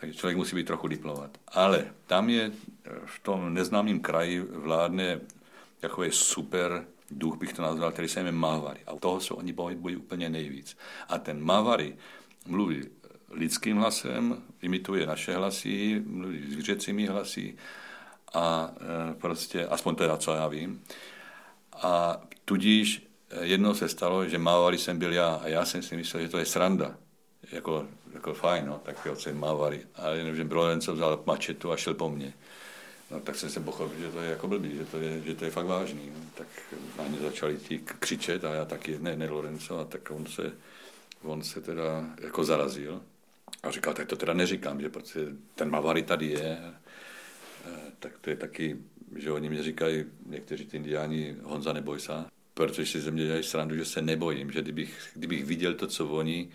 Takže 0.00 0.18
člověk 0.18 0.36
musí 0.36 0.56
být 0.56 0.66
trochu 0.66 0.88
diplovat. 0.88 1.30
Ale 1.48 1.86
tam 2.06 2.28
je 2.28 2.52
v 3.04 3.18
tom 3.22 3.54
neznámém 3.54 4.00
kraji 4.00 4.40
vládne 4.40 5.20
takový 5.80 6.10
super 6.12 6.84
duch 7.10 7.36
bych 7.36 7.52
to 7.52 7.62
nazval, 7.62 7.92
který 7.92 8.08
se 8.08 8.20
jmenuje 8.20 8.32
Mávary. 8.32 8.80
A 8.86 8.96
toho 8.96 9.20
se 9.20 9.34
oni 9.34 9.52
bojí 9.52 9.96
úplně 9.96 10.30
nejvíc. 10.30 10.76
A 11.08 11.18
ten 11.18 11.44
Mávary 11.44 11.96
mluví 12.46 12.82
lidským 13.30 13.76
hlasem, 13.76 14.42
imituje 14.62 15.06
naše 15.06 15.36
hlasy, 15.36 16.02
mluví 16.06 16.52
zvířecími 16.52 17.06
hlasy 17.06 17.56
a 18.34 18.70
e, 19.10 19.14
prostě, 19.14 19.66
aspoň 19.66 19.94
teda, 19.94 20.16
co 20.16 20.32
já 20.32 20.48
vím. 20.48 20.82
A 21.72 22.20
tudíž 22.44 23.06
e, 23.30 23.46
jednou 23.46 23.74
se 23.74 23.88
stalo, 23.88 24.28
že 24.28 24.38
Mávary 24.38 24.78
jsem 24.78 24.98
byl 24.98 25.12
já 25.12 25.34
a 25.34 25.48
já 25.48 25.64
jsem 25.64 25.82
si 25.82 25.96
myslel, 25.96 26.22
že 26.22 26.28
to 26.28 26.38
je 26.38 26.46
sranda. 26.46 26.94
Jako, 27.52 27.86
jako 28.14 28.34
fajn, 28.34 28.66
no, 28.66 28.80
tak 28.84 29.06
jo, 29.06 29.16
jsem 29.16 29.38
Mávary. 29.38 29.86
A 29.94 30.08
jenom, 30.08 30.36
že 30.36 30.44
Brolenco 30.44 30.94
vzal 30.94 31.22
mačetu 31.26 31.72
a 31.72 31.76
šel 31.76 31.94
po 31.94 32.10
mně. 32.10 32.32
No, 33.10 33.20
tak 33.20 33.36
jsem 33.36 33.50
se 33.50 33.60
pochopil, 33.60 34.00
že 34.00 34.08
to 34.08 34.20
je 34.20 34.30
jako 34.30 34.48
blbý, 34.48 34.76
že 34.76 34.84
to 34.84 35.00
je, 35.00 35.22
že 35.24 35.34
to 35.34 35.44
je 35.44 35.50
fakt 35.50 35.66
vážný. 35.66 36.10
No. 36.14 36.20
Tak 36.34 36.46
na 36.98 37.06
ně 37.06 37.18
začali 37.18 37.56
ti 37.56 37.78
křičet 37.78 38.44
a 38.44 38.54
já 38.54 38.64
taky, 38.64 38.98
ne, 38.98 39.16
ne 39.16 39.28
Lorenzo, 39.28 39.78
a 39.78 39.84
tak 39.84 40.10
on 40.10 40.26
se, 40.26 40.52
on 41.22 41.42
se 41.42 41.60
teda 41.60 42.04
jako 42.20 42.44
zarazil 42.44 43.02
a 43.62 43.70
říkal, 43.70 43.94
tak 43.94 44.06
to 44.06 44.16
teda 44.16 44.34
neříkám, 44.34 44.80
že 44.80 44.88
protože 44.88 45.26
ten 45.54 45.70
Mavary 45.70 46.02
tady 46.02 46.26
je, 46.26 46.58
tak 47.98 48.12
to 48.20 48.30
je 48.30 48.36
taky, 48.36 48.76
že 49.16 49.32
oni 49.32 49.48
mě 49.48 49.62
říkají, 49.62 50.04
někteří 50.26 50.66
ty 50.66 50.76
indiáni, 50.76 51.36
Honza 51.42 51.72
neboj 51.72 52.00
se, 52.00 52.12
protože 52.54 52.86
si 52.86 53.00
ze 53.00 53.10
mě 53.10 53.24
dělají 53.24 53.42
srandu, 53.42 53.76
že 53.76 53.84
se 53.84 54.02
nebojím, 54.02 54.50
že 54.50 54.62
kdybych, 54.62 55.10
kdybych 55.14 55.44
viděl 55.44 55.74
to, 55.74 55.86
co 55.86 56.06
oni, 56.06 56.50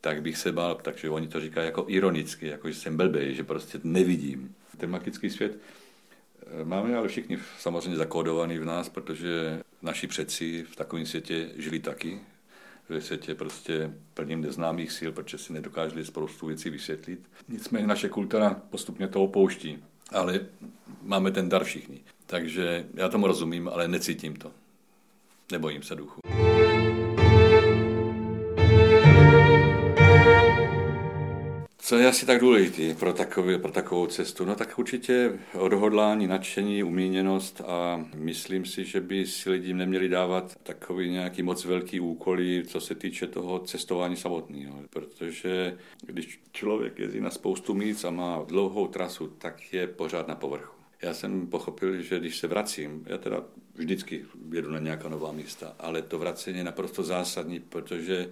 tak 0.00 0.22
bych 0.22 0.38
se 0.38 0.52
bál, 0.52 0.74
takže 0.74 1.10
oni 1.10 1.28
to 1.28 1.40
říkají 1.40 1.66
jako 1.66 1.84
ironicky, 1.88 2.46
jako 2.46 2.68
že 2.68 2.74
jsem 2.74 2.96
blbej, 2.96 3.34
že 3.34 3.44
prostě 3.44 3.80
nevidím. 3.84 4.54
Ten 4.76 4.90
magický 4.90 5.30
svět 5.30 5.58
Máme 6.64 6.96
ale 6.96 7.08
všichni 7.08 7.38
samozřejmě 7.58 7.96
zakódovaný 7.96 8.58
v 8.58 8.64
nás, 8.64 8.88
protože 8.88 9.60
naši 9.82 10.06
předci 10.06 10.66
v 10.70 10.76
takovém 10.76 11.06
světě 11.06 11.50
žili 11.56 11.78
taky, 11.78 12.20
ve 12.88 13.00
světě 13.00 13.34
prostě 13.34 13.92
plným 14.14 14.40
neznámých 14.40 14.92
sil, 14.98 15.10
protože 15.12 15.38
si 15.38 15.52
nedokáželi 15.52 16.04
spoustu 16.04 16.46
věcí 16.46 16.70
vysvětlit. 16.70 17.20
Nicméně 17.48 17.86
naše 17.86 18.08
kultura 18.08 18.62
postupně 18.70 19.08
to 19.08 19.24
opouští, 19.24 19.78
ale 20.12 20.40
máme 21.02 21.30
ten 21.30 21.48
dar 21.48 21.64
všichni. 21.64 22.00
Takže 22.26 22.86
já 22.94 23.08
tomu 23.08 23.26
rozumím, 23.26 23.68
ale 23.68 23.88
necítím 23.88 24.36
to. 24.36 24.52
Nebojím 25.52 25.82
se 25.82 25.94
duchu. 25.94 26.20
Co 31.90 31.98
je 31.98 32.08
asi 32.08 32.26
tak 32.26 32.40
důležité 32.40 32.94
pro, 32.94 33.12
takový, 33.12 33.58
pro 33.58 33.72
takovou 33.72 34.06
cestu? 34.06 34.44
No 34.44 34.54
tak 34.54 34.78
určitě 34.78 35.38
odhodlání, 35.54 36.26
nadšení, 36.26 36.82
umíněnost 36.82 37.60
a 37.66 38.06
myslím 38.14 38.64
si, 38.64 38.84
že 38.84 39.00
by 39.00 39.26
si 39.26 39.50
lidi 39.50 39.74
neměli 39.74 40.08
dávat 40.08 40.56
takový 40.62 41.10
nějaký 41.10 41.42
moc 41.42 41.64
velký 41.64 42.00
úkoly, 42.00 42.62
co 42.66 42.80
se 42.80 42.94
týče 42.94 43.26
toho 43.26 43.58
cestování 43.58 44.16
samotného. 44.16 44.78
Protože 44.90 45.78
když 46.02 46.40
člověk 46.52 46.98
jezdí 46.98 47.20
na 47.20 47.30
spoustu 47.30 47.74
míst 47.74 48.04
a 48.04 48.10
má 48.10 48.44
dlouhou 48.48 48.86
trasu, 48.86 49.26
tak 49.26 49.72
je 49.72 49.86
pořád 49.86 50.28
na 50.28 50.34
povrchu. 50.34 50.76
Já 51.02 51.14
jsem 51.14 51.46
pochopil, 51.46 52.02
že 52.02 52.18
když 52.18 52.38
se 52.38 52.46
vracím, 52.46 53.04
já 53.06 53.18
teda 53.18 53.42
vždycky 53.74 54.24
jedu 54.52 54.70
na 54.70 54.78
nějaká 54.78 55.08
nová 55.08 55.32
místa, 55.32 55.74
ale 55.78 56.02
to 56.02 56.18
vracení 56.18 56.58
je 56.58 56.64
naprosto 56.64 57.02
zásadní, 57.02 57.60
protože 57.60 58.30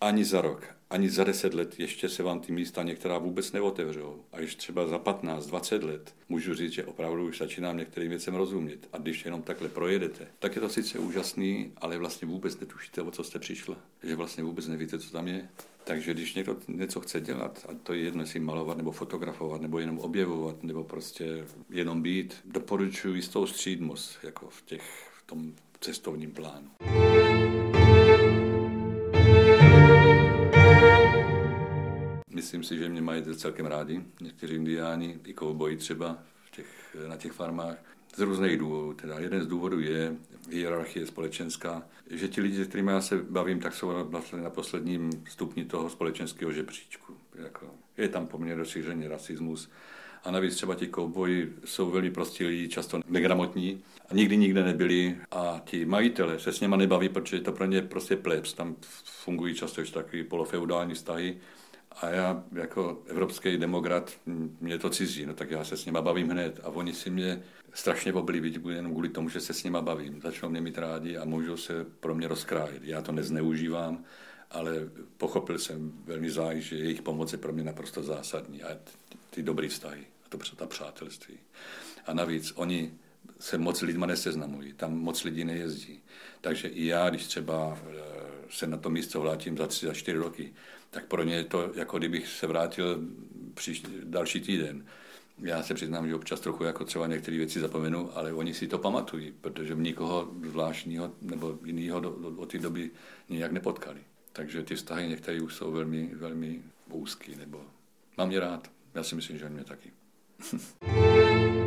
ani 0.00 0.24
za 0.24 0.40
rok, 0.40 0.66
ani 0.90 1.10
za 1.10 1.24
deset 1.24 1.54
let 1.54 1.80
ještě 1.80 2.08
se 2.08 2.22
vám 2.22 2.40
ty 2.40 2.52
místa 2.52 2.82
některá 2.82 3.18
vůbec 3.18 3.52
neotevřou. 3.52 4.24
A 4.32 4.38
když 4.38 4.54
třeba 4.54 4.86
za 4.86 4.98
15, 4.98 5.46
20 5.46 5.82
let 5.82 6.14
můžu 6.28 6.54
říct, 6.54 6.72
že 6.72 6.84
opravdu 6.84 7.26
už 7.26 7.38
začínám 7.38 7.76
některým 7.76 8.08
věcem 8.08 8.34
rozumět. 8.34 8.88
A 8.92 8.98
když 8.98 9.24
jenom 9.24 9.42
takhle 9.42 9.68
projedete, 9.68 10.26
tak 10.38 10.54
je 10.54 10.60
to 10.60 10.68
sice 10.68 10.98
úžasný, 10.98 11.72
ale 11.76 11.98
vlastně 11.98 12.28
vůbec 12.28 12.60
netušíte, 12.60 13.02
o 13.02 13.10
co 13.10 13.24
jste 13.24 13.38
přišla. 13.38 13.76
Že 14.02 14.16
vlastně 14.16 14.44
vůbec 14.44 14.68
nevíte, 14.68 14.98
co 14.98 15.10
tam 15.10 15.28
je. 15.28 15.48
Takže 15.84 16.14
když 16.14 16.34
někdo 16.34 16.56
něco 16.68 17.00
chce 17.00 17.20
dělat, 17.20 17.66
a 17.68 17.74
to 17.82 17.92
je 17.92 18.00
jedno, 18.00 18.22
jestli 18.22 18.40
malovat 18.40 18.76
nebo 18.76 18.92
fotografovat, 18.92 19.60
nebo 19.60 19.78
jenom 19.78 19.98
objevovat, 19.98 20.62
nebo 20.62 20.84
prostě 20.84 21.46
jenom 21.70 22.02
být, 22.02 22.34
doporučuji 22.44 23.14
jistou 23.14 23.46
střídmost 23.46 24.18
jako 24.22 24.48
v, 24.48 24.62
těch, 24.62 24.82
v 25.18 25.26
tom 25.26 25.52
cestovním 25.80 26.32
plánu. 26.32 26.70
Myslím 32.36 32.62
si, 32.62 32.78
že 32.78 32.88
mě 32.88 33.02
mají 33.02 33.22
celkem 33.36 33.66
rádi. 33.66 34.02
Někteří 34.20 34.54
indiáni, 34.54 35.18
i 35.24 35.34
kouboji 35.34 35.76
třeba 35.76 36.18
v 36.44 36.56
těch, 36.56 36.96
na 37.08 37.16
těch 37.16 37.32
farmách. 37.32 37.76
Z 38.16 38.20
různých 38.20 38.58
důvodů. 38.58 38.92
Teda 38.94 39.18
jeden 39.18 39.42
z 39.42 39.46
důvodů 39.46 39.80
je 39.80 40.16
hierarchie 40.50 41.06
společenská, 41.06 41.82
že 42.10 42.28
ti 42.28 42.40
lidi, 42.40 42.64
s 42.64 42.68
kterými 42.68 42.90
já 42.90 43.00
se 43.00 43.16
bavím, 43.16 43.60
tak 43.60 43.74
jsou 43.74 44.04
vlastně 44.04 44.38
na 44.38 44.50
posledním 44.50 45.10
stupni 45.28 45.64
toho 45.64 45.90
společenského 45.90 46.52
žebříčku. 46.52 47.14
Jako, 47.34 47.66
je 47.96 48.08
tam 48.08 48.26
poměrně 48.26 48.58
rozšířený 48.58 49.08
rasismus. 49.08 49.70
A 50.24 50.30
navíc 50.30 50.54
třeba 50.54 50.74
ti 50.74 50.86
kouboji 50.86 51.56
jsou 51.64 51.90
velmi 51.90 52.10
prostí 52.10 52.44
lidi, 52.44 52.68
často 52.68 53.00
negramotní 53.08 53.82
a 54.10 54.14
nikdy 54.14 54.36
nikde 54.36 54.64
nebyli 54.64 55.16
a 55.30 55.60
ti 55.64 55.84
majitele 55.84 56.38
se 56.38 56.52
s 56.52 56.60
něma 56.60 56.76
nebaví, 56.76 57.08
protože 57.08 57.40
to 57.40 57.52
pro 57.52 57.64
ně 57.64 57.82
prostě 57.82 58.16
plebs. 58.16 58.52
Tam 58.52 58.76
fungují 59.04 59.54
často 59.54 59.80
ještě 59.80 59.94
takový 59.94 60.24
polofeudální 60.24 60.94
vztahy 60.94 61.36
a 62.00 62.08
já 62.08 62.44
jako 62.52 63.02
evropský 63.06 63.56
demokrat, 63.56 64.12
mě 64.60 64.78
to 64.78 64.90
cizí, 64.90 65.26
no 65.26 65.34
tak 65.34 65.50
já 65.50 65.64
se 65.64 65.76
s 65.76 65.86
nima 65.86 66.02
bavím 66.02 66.28
hned 66.28 66.60
a 66.62 66.68
oni 66.68 66.92
si 66.92 67.10
mě 67.10 67.42
strašně 67.72 68.12
oblíbit, 68.12 68.60
jenom 68.68 68.92
kvůli 68.92 69.08
tomu, 69.08 69.28
že 69.28 69.40
se 69.40 69.52
s 69.52 69.64
nima 69.64 69.80
bavím. 69.80 70.20
Začnou 70.20 70.48
mě 70.48 70.60
mít 70.60 70.78
rádi 70.78 71.16
a 71.16 71.24
můžou 71.24 71.56
se 71.56 71.84
pro 72.00 72.14
mě 72.14 72.28
rozkrájet. 72.28 72.84
Já 72.84 73.02
to 73.02 73.12
nezneužívám, 73.12 74.04
ale 74.50 74.72
pochopil 75.16 75.58
jsem 75.58 75.92
velmi 76.04 76.30
záj, 76.30 76.60
že 76.60 76.76
jejich 76.76 77.02
pomoc 77.02 77.32
je 77.32 77.38
pro 77.38 77.52
mě 77.52 77.64
naprosto 77.64 78.02
zásadní 78.02 78.62
a 78.62 78.78
ty 79.30 79.42
dobrý 79.42 79.68
vztahy, 79.68 80.06
a 80.26 80.28
to 80.28 80.38
ta 80.56 80.66
přátelství. 80.66 81.34
A 82.06 82.14
navíc 82.14 82.52
oni 82.56 82.92
se 83.40 83.58
moc 83.58 83.82
lidma 83.82 84.06
neseznamují, 84.06 84.72
tam 84.72 84.98
moc 84.98 85.24
lidí 85.24 85.44
nejezdí. 85.44 86.02
Takže 86.40 86.68
i 86.68 86.86
já, 86.86 87.10
když 87.10 87.26
třeba 87.26 87.78
eh, 87.88 88.05
se 88.50 88.66
na 88.66 88.76
to 88.76 88.90
místo 88.90 89.20
vrátím 89.20 89.56
za 89.56 89.66
tři, 89.66 89.86
za 89.86 89.94
čtyři 89.94 90.18
roky, 90.18 90.52
tak 90.90 91.06
pro 91.06 91.22
ně 91.22 91.34
je 91.34 91.44
to, 91.44 91.70
jako 91.74 91.98
kdybych 91.98 92.28
se 92.28 92.46
vrátil 92.46 93.00
příští, 93.54 93.92
další 94.04 94.40
týden. 94.40 94.86
Já 95.38 95.62
se 95.62 95.74
přiznám, 95.74 96.08
že 96.08 96.14
občas 96.14 96.40
trochu 96.40 96.64
jako 96.64 96.84
třeba 96.84 97.06
některé 97.06 97.36
věci 97.36 97.60
zapomenu, 97.60 98.18
ale 98.18 98.32
oni 98.32 98.54
si 98.54 98.68
to 98.68 98.78
pamatují, 98.78 99.34
protože 99.40 99.74
nikoho 99.74 100.30
zvláštního 100.42 101.12
nebo 101.22 101.58
jiného 101.64 102.00
do, 102.00 102.10
do, 102.10 102.28
od 102.36 102.52
té 102.52 102.58
doby 102.58 102.90
nijak 103.28 103.52
nepotkali. 103.52 104.00
Takže 104.32 104.62
ty 104.62 104.74
vztahy 104.74 105.08
některé 105.08 105.40
už 105.40 105.54
jsou 105.54 105.72
velmi, 105.72 106.10
velmi 106.14 106.62
úzký, 106.90 107.36
nebo 107.36 107.64
mám 108.16 108.30
je 108.30 108.40
rád. 108.40 108.70
Já 108.94 109.02
si 109.02 109.14
myslím, 109.14 109.38
že 109.38 109.48
mě 109.48 109.64
taky. 109.64 109.90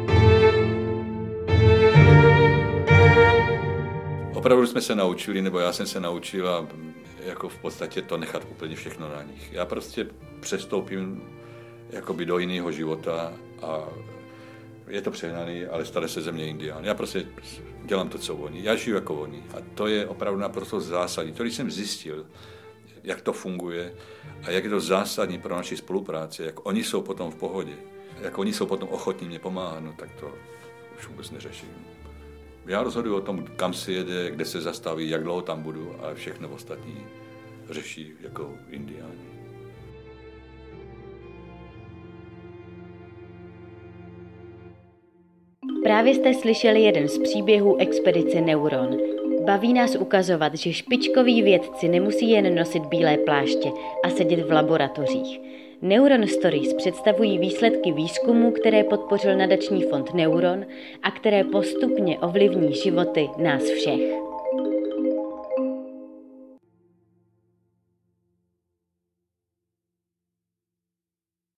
opravdu 4.39 4.67
jsme 4.67 4.81
se 4.81 4.95
naučili, 4.95 5.41
nebo 5.41 5.59
já 5.59 5.73
jsem 5.73 5.87
se 5.87 5.99
naučil 5.99 6.49
a 6.49 6.67
jako 7.25 7.49
v 7.49 7.57
podstatě 7.57 8.01
to 8.01 8.17
nechat 8.17 8.47
úplně 8.51 8.75
všechno 8.75 9.09
na 9.09 9.23
nich. 9.23 9.51
Já 9.53 9.65
prostě 9.65 10.07
přestoupím 10.39 11.23
jakoby 11.89 12.25
do 12.25 12.37
jiného 12.37 12.71
života 12.71 13.33
a 13.61 13.87
je 14.87 15.01
to 15.01 15.11
přehnaný, 15.11 15.65
ale 15.65 15.85
stane 15.85 16.07
se 16.07 16.21
ze 16.21 16.31
mě 16.31 16.47
indián. 16.47 16.85
Já 16.85 16.93
prostě 16.93 17.25
dělám 17.85 18.09
to, 18.09 18.17
co 18.17 18.35
oni. 18.35 18.63
Já 18.63 18.75
žiju 18.75 18.95
jako 18.95 19.15
oni. 19.15 19.43
A 19.57 19.57
to 19.75 19.87
je 19.87 20.07
opravdu 20.07 20.39
naprosto 20.39 20.79
zásadní. 20.79 21.33
To, 21.33 21.43
když 21.43 21.55
jsem 21.55 21.71
zjistil, 21.71 22.25
jak 23.03 23.21
to 23.21 23.33
funguje 23.33 23.93
a 24.43 24.51
jak 24.51 24.63
je 24.63 24.69
to 24.69 24.79
zásadní 24.79 25.39
pro 25.39 25.55
naši 25.55 25.77
spolupráci, 25.77 26.43
jak 26.43 26.65
oni 26.65 26.83
jsou 26.83 27.01
potom 27.01 27.31
v 27.31 27.35
pohodě, 27.35 27.75
jak 28.21 28.37
oni 28.37 28.53
jsou 28.53 28.65
potom 28.65 28.89
ochotní 28.89 29.27
mě 29.27 29.39
pomáhat, 29.39 29.79
no 29.79 29.93
tak 29.97 30.11
to 30.19 30.31
už 30.97 31.07
vůbec 31.07 31.31
neřeším. 31.31 31.69
Já 32.65 32.83
rozhoduji 32.83 33.15
o 33.15 33.21
tom, 33.21 33.45
kam 33.55 33.73
se 33.73 33.91
jede, 33.91 34.31
kde 34.31 34.45
se 34.45 34.61
zastaví, 34.61 35.09
jak 35.09 35.23
dlouho 35.23 35.41
tam 35.41 35.63
budu, 35.63 35.95
ale 35.99 36.15
všechno 36.15 36.49
ostatní 36.49 36.97
řeší 37.69 38.13
jako 38.21 38.53
indiáni. 38.69 39.29
Právě 45.83 46.13
jste 46.13 46.33
slyšeli 46.33 46.81
jeden 46.81 47.07
z 47.07 47.17
příběhů 47.17 47.77
expedice 47.77 48.41
Neuron. 48.41 48.97
Baví 49.45 49.73
nás 49.73 49.95
ukazovat, 49.95 50.55
že 50.55 50.73
špičkoví 50.73 51.41
vědci 51.41 51.87
nemusí 51.87 52.29
jen 52.29 52.55
nosit 52.55 52.85
bílé 52.85 53.17
pláště 53.17 53.71
a 54.03 54.09
sedět 54.09 54.47
v 54.47 54.51
laboratořích. 54.51 55.39
Neuron 55.81 56.27
Stories 56.27 56.73
představují 56.73 57.37
výsledky 57.37 57.91
výzkumu, 57.91 58.51
které 58.51 58.83
podpořil 58.83 59.37
nadační 59.37 59.83
fond 59.83 60.13
Neuron 60.13 60.65
a 61.03 61.11
které 61.11 61.43
postupně 61.43 62.19
ovlivní 62.19 62.73
životy 62.73 63.29
nás 63.37 63.63
všech. 63.63 64.28